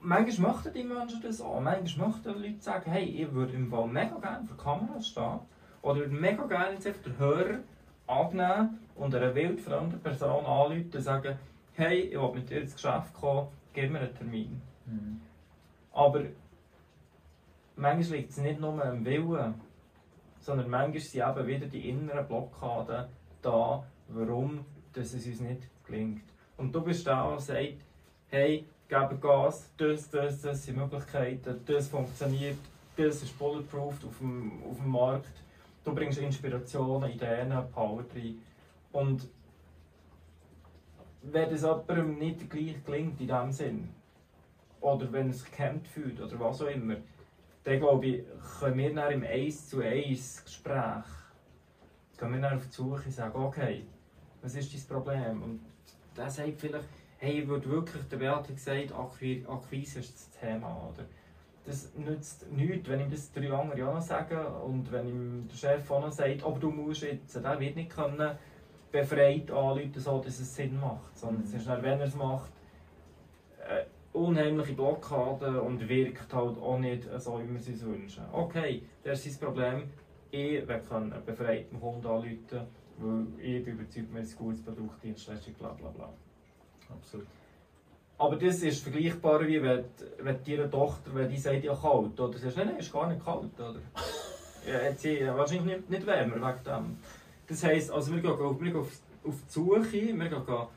manchmal 0.01 0.51
möchten 0.51 0.73
die 0.73 0.83
Menschen 0.83 1.21
das 1.21 1.41
auch. 1.41 1.61
Manchmal 1.61 2.09
möchten 2.09 2.33
die 2.33 2.47
Leute 2.47 2.61
sagen, 2.61 2.91
hey, 2.91 3.05
ich 3.05 3.31
würde 3.31 3.53
im 3.53 3.69
Fall 3.69 3.87
mega 3.87 4.17
gerne 4.19 4.45
vor 4.45 4.57
der 4.57 4.63
Kamera 4.63 5.01
stehen. 5.01 5.39
Oder 5.81 5.99
würde 5.99 6.15
mega 6.15 6.45
gerne 6.45 6.73
jetzt 6.73 6.87
einfach 6.87 7.03
den 7.03 7.17
Hörer 7.17 7.59
annehmen 8.07 8.79
und 8.95 9.15
einer 9.15 9.33
wildfremden 9.33 9.99
Person 9.99 10.45
anrufen 10.45 10.91
und 10.93 11.01
sagen, 11.01 11.37
hey, 11.73 12.01
ich 12.01 12.19
will 12.19 12.31
mit 12.33 12.49
dir 12.49 12.61
ins 12.61 12.73
Geschäft 12.73 13.13
kommen, 13.13 13.47
gib 13.73 13.91
mir 13.91 13.99
einen 13.99 14.15
Termin. 14.15 14.61
Mhm. 14.85 15.21
Aber 15.93 16.23
manchmal 17.75 18.17
liegt 18.19 18.31
es 18.31 18.37
nicht 18.37 18.59
nur 18.59 18.83
am 18.83 19.05
Willen, 19.05 19.55
sondern 20.39 20.69
manchmal 20.69 20.99
sind 20.99 21.27
eben 21.27 21.47
wieder 21.47 21.67
die 21.67 21.89
inneren 21.89 22.27
Blockaden 22.27 23.05
da, 23.41 23.83
warum 24.09 24.65
dass 24.93 25.13
es 25.13 25.25
uns 25.25 25.39
nicht 25.41 25.67
gelingt. 25.85 26.23
Und 26.57 26.73
du 26.73 26.81
bist 26.81 27.05
da 27.07 27.23
und 27.23 27.41
sagst, 27.41 27.77
hey, 28.29 28.65
geben 28.87 29.19
Gas, 29.19 29.71
das, 29.77 30.09
das, 30.09 30.41
das 30.41 30.63
sind 30.63 30.77
Möglichkeiten, 30.77 31.59
das 31.65 31.87
funktioniert, 31.87 32.57
das 32.95 33.23
ist 33.23 33.37
bulletproof 33.37 34.05
auf 34.05 34.17
dem, 34.19 34.63
auf 34.69 34.77
dem 34.77 34.89
Markt. 34.89 35.33
Du 35.83 35.93
bringst 35.93 36.19
Inspirationen, 36.19 37.11
Ideen, 37.11 37.51
Power 37.73 38.05
rein. 38.15 38.35
Und 38.91 39.27
wenn 41.23 41.49
es 41.49 41.61
jemandem 41.61 42.19
nicht 42.19 42.49
gleich 42.49 42.83
gelingt 42.85 43.19
in 43.19 43.27
diesem 43.27 43.51
Sinn, 43.51 43.89
oder 44.79 45.11
wenn 45.11 45.27
er 45.27 45.33
sich 45.33 45.49
gekämpft 45.49 45.87
fühlt, 45.87 46.21
oder 46.21 46.39
was 46.39 46.61
auch 46.61 46.67
immer, 46.67 46.97
dann 47.63 47.79
glaube 47.79 48.05
ich, 48.05 48.23
können 48.59 48.77
wir 48.77 48.93
dann 48.93 49.13
im 49.13 49.23
1 49.23 49.69
zu 49.69 49.81
1 49.81 50.45
Gespräch 50.45 51.05
gehen 52.17 52.33
wir 52.33 52.41
dann 52.41 52.57
auf 52.57 52.67
die 52.67 52.73
Suche 52.73 53.05
und 53.05 53.11
sagen, 53.11 53.43
okay, 53.43 53.85
was 54.41 54.55
ist 54.55 54.73
dein 54.73 54.97
Problem? 54.97 55.43
Und 55.43 55.59
der 56.15 56.29
sagt 56.29 56.57
vielleicht, 56.57 56.87
hey, 57.17 57.47
würde 57.47 57.69
wirklich, 57.69 58.03
der 58.09 58.17
Beat 58.17 58.47
gesagt, 58.47 58.93
Akquise 58.93 59.99
ist 59.99 60.13
das 60.13 60.29
Thema, 60.39 60.89
oder? 60.91 61.05
Das 61.65 61.93
nützt 61.95 62.51
nichts, 62.51 62.89
wenn 62.89 62.99
ihm 62.99 63.09
das 63.09 63.31
drei 63.31 63.51
andere 63.51 63.87
auch 63.87 63.93
noch 63.95 64.01
sagen 64.01 64.45
und 64.65 64.91
wenn 64.91 65.07
ihm 65.07 65.47
der 65.47 65.55
Chef 65.55 65.89
auch 65.89 66.01
noch 66.01 66.11
sagt, 66.11 66.43
aber 66.43 66.59
du 66.59 66.69
musst 66.69 67.03
jetzt, 67.03 67.35
der 67.35 67.59
wird 67.59 67.77
nicht 67.77 67.89
können 67.89 68.35
befreit 68.91 69.49
anrufen, 69.49 69.93
so 69.95 70.19
dass 70.19 70.39
es 70.39 70.53
Sinn 70.55 70.79
macht, 70.79 71.17
sondern 71.17 71.43
es 71.43 71.53
ist 71.53 71.65
dann, 71.65 71.81
wenn 71.81 71.99
er 71.99 72.07
es 72.07 72.15
macht, 72.15 72.51
unheimliche 74.13 74.73
Blockade 74.73 75.61
und 75.61 75.87
wirkt 75.89 76.33
halt 76.33 76.57
auch 76.57 76.77
nicht 76.77 77.03
so, 77.17 77.39
wie 77.39 77.49
wir 77.49 77.59
es 77.59 77.67
uns 77.67 77.83
wünschen. 77.83 78.23
Okay, 78.31 78.83
das 79.03 79.25
ist 79.25 79.39
sein 79.39 79.47
Problem, 79.47 79.83
ich 80.31 80.67
will 80.67 80.81
einen 80.89 81.13
befreiten 81.25 81.79
Kunden 81.79 82.05
anrufen, 82.05 82.67
weil 82.97 83.25
ich 83.39 83.63
bin 83.63 83.73
überzeugt, 83.73 84.13
wir 84.13 84.21
haben 84.21 84.27
ein 84.27 84.35
gutes 84.37 84.61
Produkt, 84.63 85.03
Dienstleistung, 85.03 85.53
bla 85.55 85.69
bla 85.69 85.89
bla. 85.89 86.09
Absolut. 86.89 87.27
Aber 88.17 88.35
das 88.35 88.61
ist 88.61 88.83
vergleichbar 88.83 89.45
wie 89.47 89.61
wenn, 89.61 89.85
wenn 90.19 90.43
deine 90.43 90.69
Tochter, 90.69 91.13
wenn 91.13 91.29
die 91.29 91.37
sagt, 91.37 91.63
ja 91.63 91.75
kalt, 91.75 92.19
oder 92.19 92.37
sagst 92.37 92.57
du, 92.57 92.65
nein, 92.65 92.77
ist 92.77 92.93
gar 92.93 93.11
nicht 93.11 93.23
kalt, 93.23 93.59
oder? 93.59 93.79
ja, 94.67 94.89
hat 94.89 94.99
sie 94.99 95.25
wahrscheinlich 95.27 95.77
nicht, 95.77 95.89
nicht 95.89 96.05
wärmer 96.05 96.35
wegen 96.35 96.63
dem. 96.63 96.97
Das 97.47 97.63
heisst, 97.63 97.91
also 97.91 98.13
wir 98.13 98.21
gehen, 98.21 98.39
wir 98.39 98.53
gehen 98.53 98.75
auf, 98.75 98.91
auf 99.25 99.35
die 99.45 99.51
Suche, 99.51 99.91
wir 99.91 100.29
gehen 100.29 100.67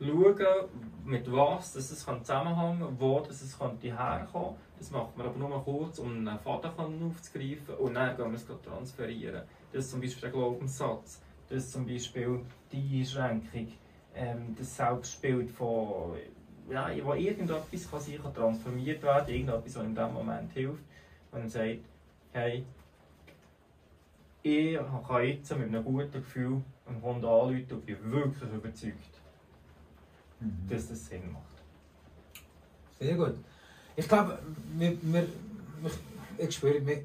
schauen, 0.00 0.68
mit 1.04 1.30
was 1.30 1.72
das 1.72 1.90
es 1.90 2.04
zusammenhängen 2.04 2.96
wo 2.98 3.20
das 3.20 3.42
es 3.42 3.58
herkommen 3.58 4.28
kann. 4.32 4.54
Das 4.78 4.90
macht 4.90 5.16
man 5.16 5.26
aber 5.26 5.38
nur 5.38 5.64
kurz, 5.64 5.98
um 5.98 6.26
einen 6.26 6.38
Faden 6.38 6.70
aufzugreifen 7.10 7.74
und 7.78 7.94
dann 7.94 8.16
gehen 8.16 8.30
wir 8.30 8.34
es 8.34 8.46
transferieren. 8.46 9.42
Das 9.72 9.84
ist 9.84 9.90
zum 9.90 10.00
Beispiel 10.00 10.22
der 10.22 10.30
Glaubenssatz, 10.30 11.20
das 11.48 11.64
ist 11.64 11.72
zum 11.72 11.86
Beispiel 11.86 12.40
die 12.70 13.00
Einschränkung 13.00 13.72
ähm, 14.14 14.54
das 14.56 14.76
Selbstbild 14.76 15.50
von, 15.50 16.16
ja, 16.70 16.90
wo 17.02 17.14
irgendetwas 17.14 17.90
kann 17.90 18.00
sich 18.00 18.18
transformiert 18.18 19.02
werden, 19.02 19.28
irgendetwas, 19.28 19.76
was 19.76 19.84
in 19.84 19.94
dem 19.94 20.12
Moment 20.12 20.52
hilft, 20.52 20.82
wenn 21.32 21.42
er 21.42 21.48
sagt, 21.48 21.80
hey, 22.32 22.64
ich 24.42 24.78
kann 25.06 25.24
jetzt 25.24 25.56
mit 25.58 25.68
einem 25.68 25.84
guten 25.84 26.12
Gefühl 26.12 26.62
einen 26.86 27.02
Hund 27.02 27.24
anrufen 27.24 27.66
und 27.70 27.86
bin 27.86 28.12
wirklich 28.12 28.52
überzeugt, 28.52 29.17
mhm. 30.40 30.68
dass 30.68 30.88
das 30.88 31.06
Sinn 31.06 31.32
macht. 31.32 31.44
Sehr 33.00 33.14
gut. 33.16 33.34
Ich 33.96 34.08
glaube, 34.08 34.38
wir, 34.76 34.96
wir, 35.02 35.26
ich 36.38 36.54
spüre, 36.54 36.84
wir, 36.84 37.02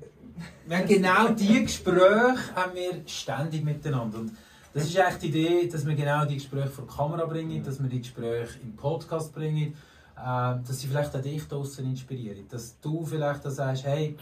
wir 0.66 0.78
haben 0.78 0.88
genau 0.88 1.30
diese 1.30 1.64
Gespräche 1.64 2.56
haben 2.56 2.76
wir 2.76 3.02
ständig 3.08 3.64
miteinander. 3.64 4.20
Und 4.20 4.32
das 4.74 4.86
ist 4.86 4.98
eigentlich 4.98 5.18
die 5.20 5.28
Idee, 5.28 5.68
dass 5.68 5.86
wir 5.86 5.96
genau 5.96 6.26
die 6.26 6.36
Gespräche 6.36 6.70
vor 6.70 6.86
die 6.86 6.96
Kamera 6.96 7.26
bringen, 7.26 7.64
dass 7.64 7.82
wir 7.82 7.90
die 7.90 8.02
Gespräche 8.02 8.60
im 8.64 8.76
Podcast 8.76 9.34
bringen, 9.34 9.74
äh, 10.18 10.56
dass 10.66 10.80
sie 10.80 10.88
vielleicht 10.88 11.16
auch 11.16 11.22
dich 11.22 11.48
draußen 11.48 11.86
inspirieren. 11.86 12.48
Dass 12.50 12.80
du 12.80 13.06
vielleicht 13.06 13.44
sagst, 13.44 13.86
hey, 13.86 14.18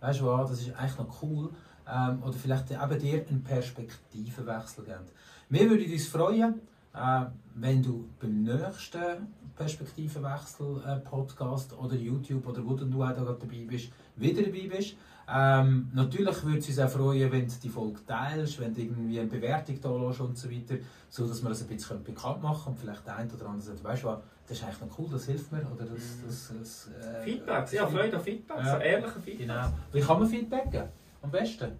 weißt 0.00 0.20
du 0.20 0.26
was, 0.26 0.50
das 0.50 0.60
ist 0.60 0.74
eigentlich 0.76 0.98
noch 0.98 1.22
cool. 1.22 1.50
Ähm, 1.86 2.22
oder 2.22 2.32
vielleicht 2.32 2.70
eben 2.70 2.98
dir 2.98 3.26
einen 3.28 3.44
Perspektivenwechsel 3.44 4.84
geben. 4.84 5.04
Wir 5.50 5.70
würden 5.70 5.92
uns 5.92 6.06
freuen, 6.06 6.60
äh, 6.94 7.24
wenn 7.54 7.82
du 7.82 8.08
beim 8.20 8.42
nächsten 8.42 9.32
Perspektivenwechsel-Podcast 9.56 11.72
äh, 11.72 11.76
oder 11.76 11.94
YouTube 11.94 12.46
oder 12.46 12.62
wo 12.64 12.74
du 12.74 13.02
auch 13.02 13.12
dabei 13.12 13.64
bist, 13.66 13.90
wieder 14.16 14.42
dabei 14.42 14.68
bist. 14.68 14.96
Ähm, 15.26 15.90
natürlich 15.94 16.44
würde 16.44 16.58
es 16.58 16.68
uns 16.68 16.78
auch 16.78 16.90
freuen, 16.90 17.32
wenn 17.32 17.46
du 17.46 17.54
die 17.62 17.70
Folge 17.70 18.00
teilst, 18.06 18.60
wenn 18.60 18.74
du 18.74 18.82
irgendwie 18.82 19.20
eine 19.20 19.28
Bewertung 19.28 19.80
da 19.80 19.96
lässt 19.96 20.20
und 20.20 20.36
so 20.36 20.50
weiter, 20.50 20.74
so 21.08 21.26
dass 21.26 21.42
wir 21.42 21.48
das 21.48 21.62
ein 21.62 21.68
bisschen 21.68 22.04
bekannt 22.04 22.42
machen 22.42 22.72
und 22.72 22.78
vielleicht 22.78 23.06
der 23.06 23.16
eine 23.16 23.32
oder 23.32 23.46
andere 23.46 23.62
sagt, 23.62 23.82
weißt 23.82 24.02
du 24.02 24.08
was, 24.08 24.18
das 24.46 24.58
ist 24.58 24.64
eigentlich 24.64 24.80
noch 24.82 24.98
cool, 24.98 25.08
das 25.10 25.24
hilft 25.24 25.50
mir. 25.50 25.60
Oder 25.60 25.86
das, 25.86 26.02
das, 26.26 26.52
das, 26.58 26.90
äh, 27.02 27.24
Feedbacks, 27.24 27.72
ja, 27.72 27.86
Freude 27.86 28.18
an 28.18 28.22
Feedbacks, 28.22 28.66
ja. 28.66 28.78
ehrliche 28.78 29.18
Feedbacks. 29.20 29.38
Genau. 29.38 29.72
Wie 29.92 30.00
kann 30.00 30.18
man 30.18 30.28
Feedback 30.28 30.70
geben? 30.70 30.88
Am 31.22 31.30
besten? 31.30 31.72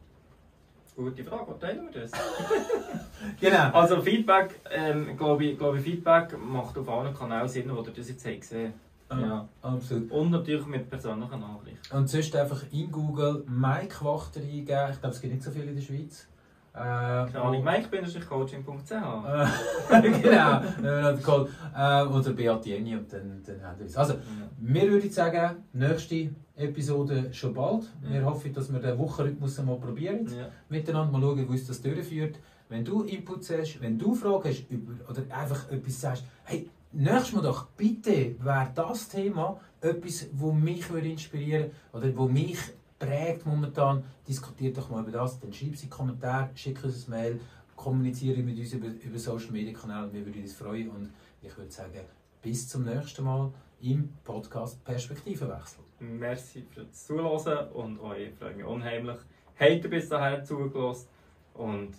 Gute 0.96 1.22
Frage, 1.24 1.48
wo 1.48 1.53
teilen 1.55 1.88
wir 1.92 2.00
das? 2.00 2.12
genau. 3.40 3.70
Also 3.72 4.00
Feedback, 4.00 4.60
ähm, 4.70 5.16
glaube 5.16 5.44
ich, 5.44 5.58
glaube 5.58 5.78
Feedback 5.78 6.37
macht 6.38 6.76
auf 6.78 6.88
allen 6.88 7.14
Kanälen 7.14 7.48
Sinn, 7.48 7.70
wo 7.74 7.82
ihr 7.82 7.92
das 7.92 8.08
jetzt 8.08 8.24
gesehen 8.24 8.72
habt. 9.08 9.20
Ja, 9.20 9.48
absolut. 9.62 10.10
Und 10.10 10.30
natürlich 10.30 10.66
mit 10.66 10.88
persönlichen 10.90 11.40
Nachrichten. 11.40 11.96
Und 11.96 12.08
sonst 12.08 12.34
einfach 12.37 12.62
in 12.72 12.90
Google 12.90 13.44
Mike 13.46 14.04
Wachter 14.04 14.40
eingeben. 14.40 14.90
Ich 14.92 15.00
glaube, 15.00 15.14
es 15.14 15.20
gibt 15.20 15.34
nicht 15.34 15.44
so 15.44 15.50
viele 15.50 15.66
in 15.66 15.76
der 15.76 15.82
Schweiz. 15.82 16.26
Äh, 16.74 17.30
Keine 17.30 17.40
Ahnung, 17.40 17.62
Mike-coaching.ch 17.62 18.90
Genau, 18.90 20.64
äh, 20.82 22.06
oder 22.08 22.32
Beat 22.32 22.66
Jenny 22.66 22.96
und 22.96 23.12
dann, 23.12 23.40
dann 23.46 23.62
haben 23.62 23.78
wir 23.78 23.87
es. 23.87 23.96
Also, 23.96 24.14
ja. 24.14 24.20
wir 24.58 24.90
würden 24.90 25.08
sagen, 25.08 25.62
nächste 25.72 26.30
Episode 26.56 27.32
schon 27.32 27.54
bald. 27.54 27.84
Ja. 28.02 28.14
Wir 28.14 28.24
hoffen, 28.24 28.52
dass 28.52 28.72
wir 28.72 28.80
den 28.80 28.98
Wochenrhythmus 28.98 29.62
mal 29.62 29.76
probieren. 29.76 30.26
Ja. 30.37 30.48
Miteinander 30.68 31.12
mal 31.12 31.20
schauen, 31.20 31.38
wie 31.38 31.44
uns 31.44 31.64
das 31.68 31.80
durchführt. 31.80 32.40
Wenn 32.68 32.84
du 32.84 33.02
Inputs 33.02 33.50
hast, 33.50 33.80
wenn 33.80 33.96
du 33.96 34.12
Fragen 34.16 34.48
hast 34.48 34.66
über, 34.68 34.94
oder 35.08 35.22
einfach 35.30 35.70
etwas 35.70 36.00
sagst, 36.00 36.24
hey, 36.42 36.68
nächstes 36.90 37.34
Mal 37.34 37.42
doch 37.42 37.66
bitte 37.76 38.34
wäre 38.40 38.70
das 38.74 39.08
Thema 39.08 39.60
etwas, 39.80 40.26
das 40.32 40.52
mich 40.52 40.90
würde 40.90 41.08
inspirieren 41.08 41.70
oder 41.92 42.16
wo 42.16 42.26
mich 42.26 42.58
prägt 42.98 43.46
momentan. 43.46 44.04
Diskutiert 44.26 44.76
doch 44.76 44.90
mal 44.90 45.02
über 45.02 45.12
das. 45.12 45.40
Dann 45.40 45.52
schreibt 45.52 45.78
sie 45.78 45.88
Kommentar, 45.88 46.50
schickt 46.54 46.85
uns 46.85 47.09
ein 47.09 47.11
Mail, 47.11 47.40
kommuniziere 47.76 48.42
mit 48.42 48.59
uns 48.59 48.72
über, 48.72 48.87
über 48.87 49.18
Social 49.18 49.50
Media 49.50 49.72
Kanäle. 49.72 50.12
Wir 50.12 50.24
würden 50.24 50.42
uns 50.42 50.54
freuen 50.54 50.90
und 50.90 51.11
ich 51.42 51.57
würde 51.57 51.70
sagen, 51.70 52.00
bis 52.42 52.68
zum 52.68 52.85
nächsten 52.85 53.24
Mal 53.24 53.52
im 53.80 54.09
Podcast 54.24 54.83
Perspektivenwechsel. 54.85 55.85
Merci 56.00 56.62
fürs 56.70 57.07
Zuhören 57.07 57.68
und 57.72 58.00
euch 58.00 58.33
freue 58.35 58.54
mich 58.54 58.64
unheimlich. 58.64 59.18
Habt 59.59 59.85
ihr 59.85 59.90
bis 59.90 60.09
dahin 60.09 60.44
zugelassen 60.44 61.09
und 61.54 61.94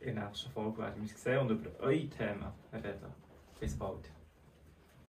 in 0.00 0.14
der 0.14 0.26
nächsten 0.26 0.50
Folge 0.50 0.78
werden 0.78 0.94
wir 0.96 1.02
uns 1.02 1.22
sehen 1.22 1.38
und 1.38 1.50
über 1.50 1.70
eure 1.80 2.08
Themen 2.08 2.46
reden. 2.72 3.12
Bis 3.60 3.76
bald. 3.76 4.10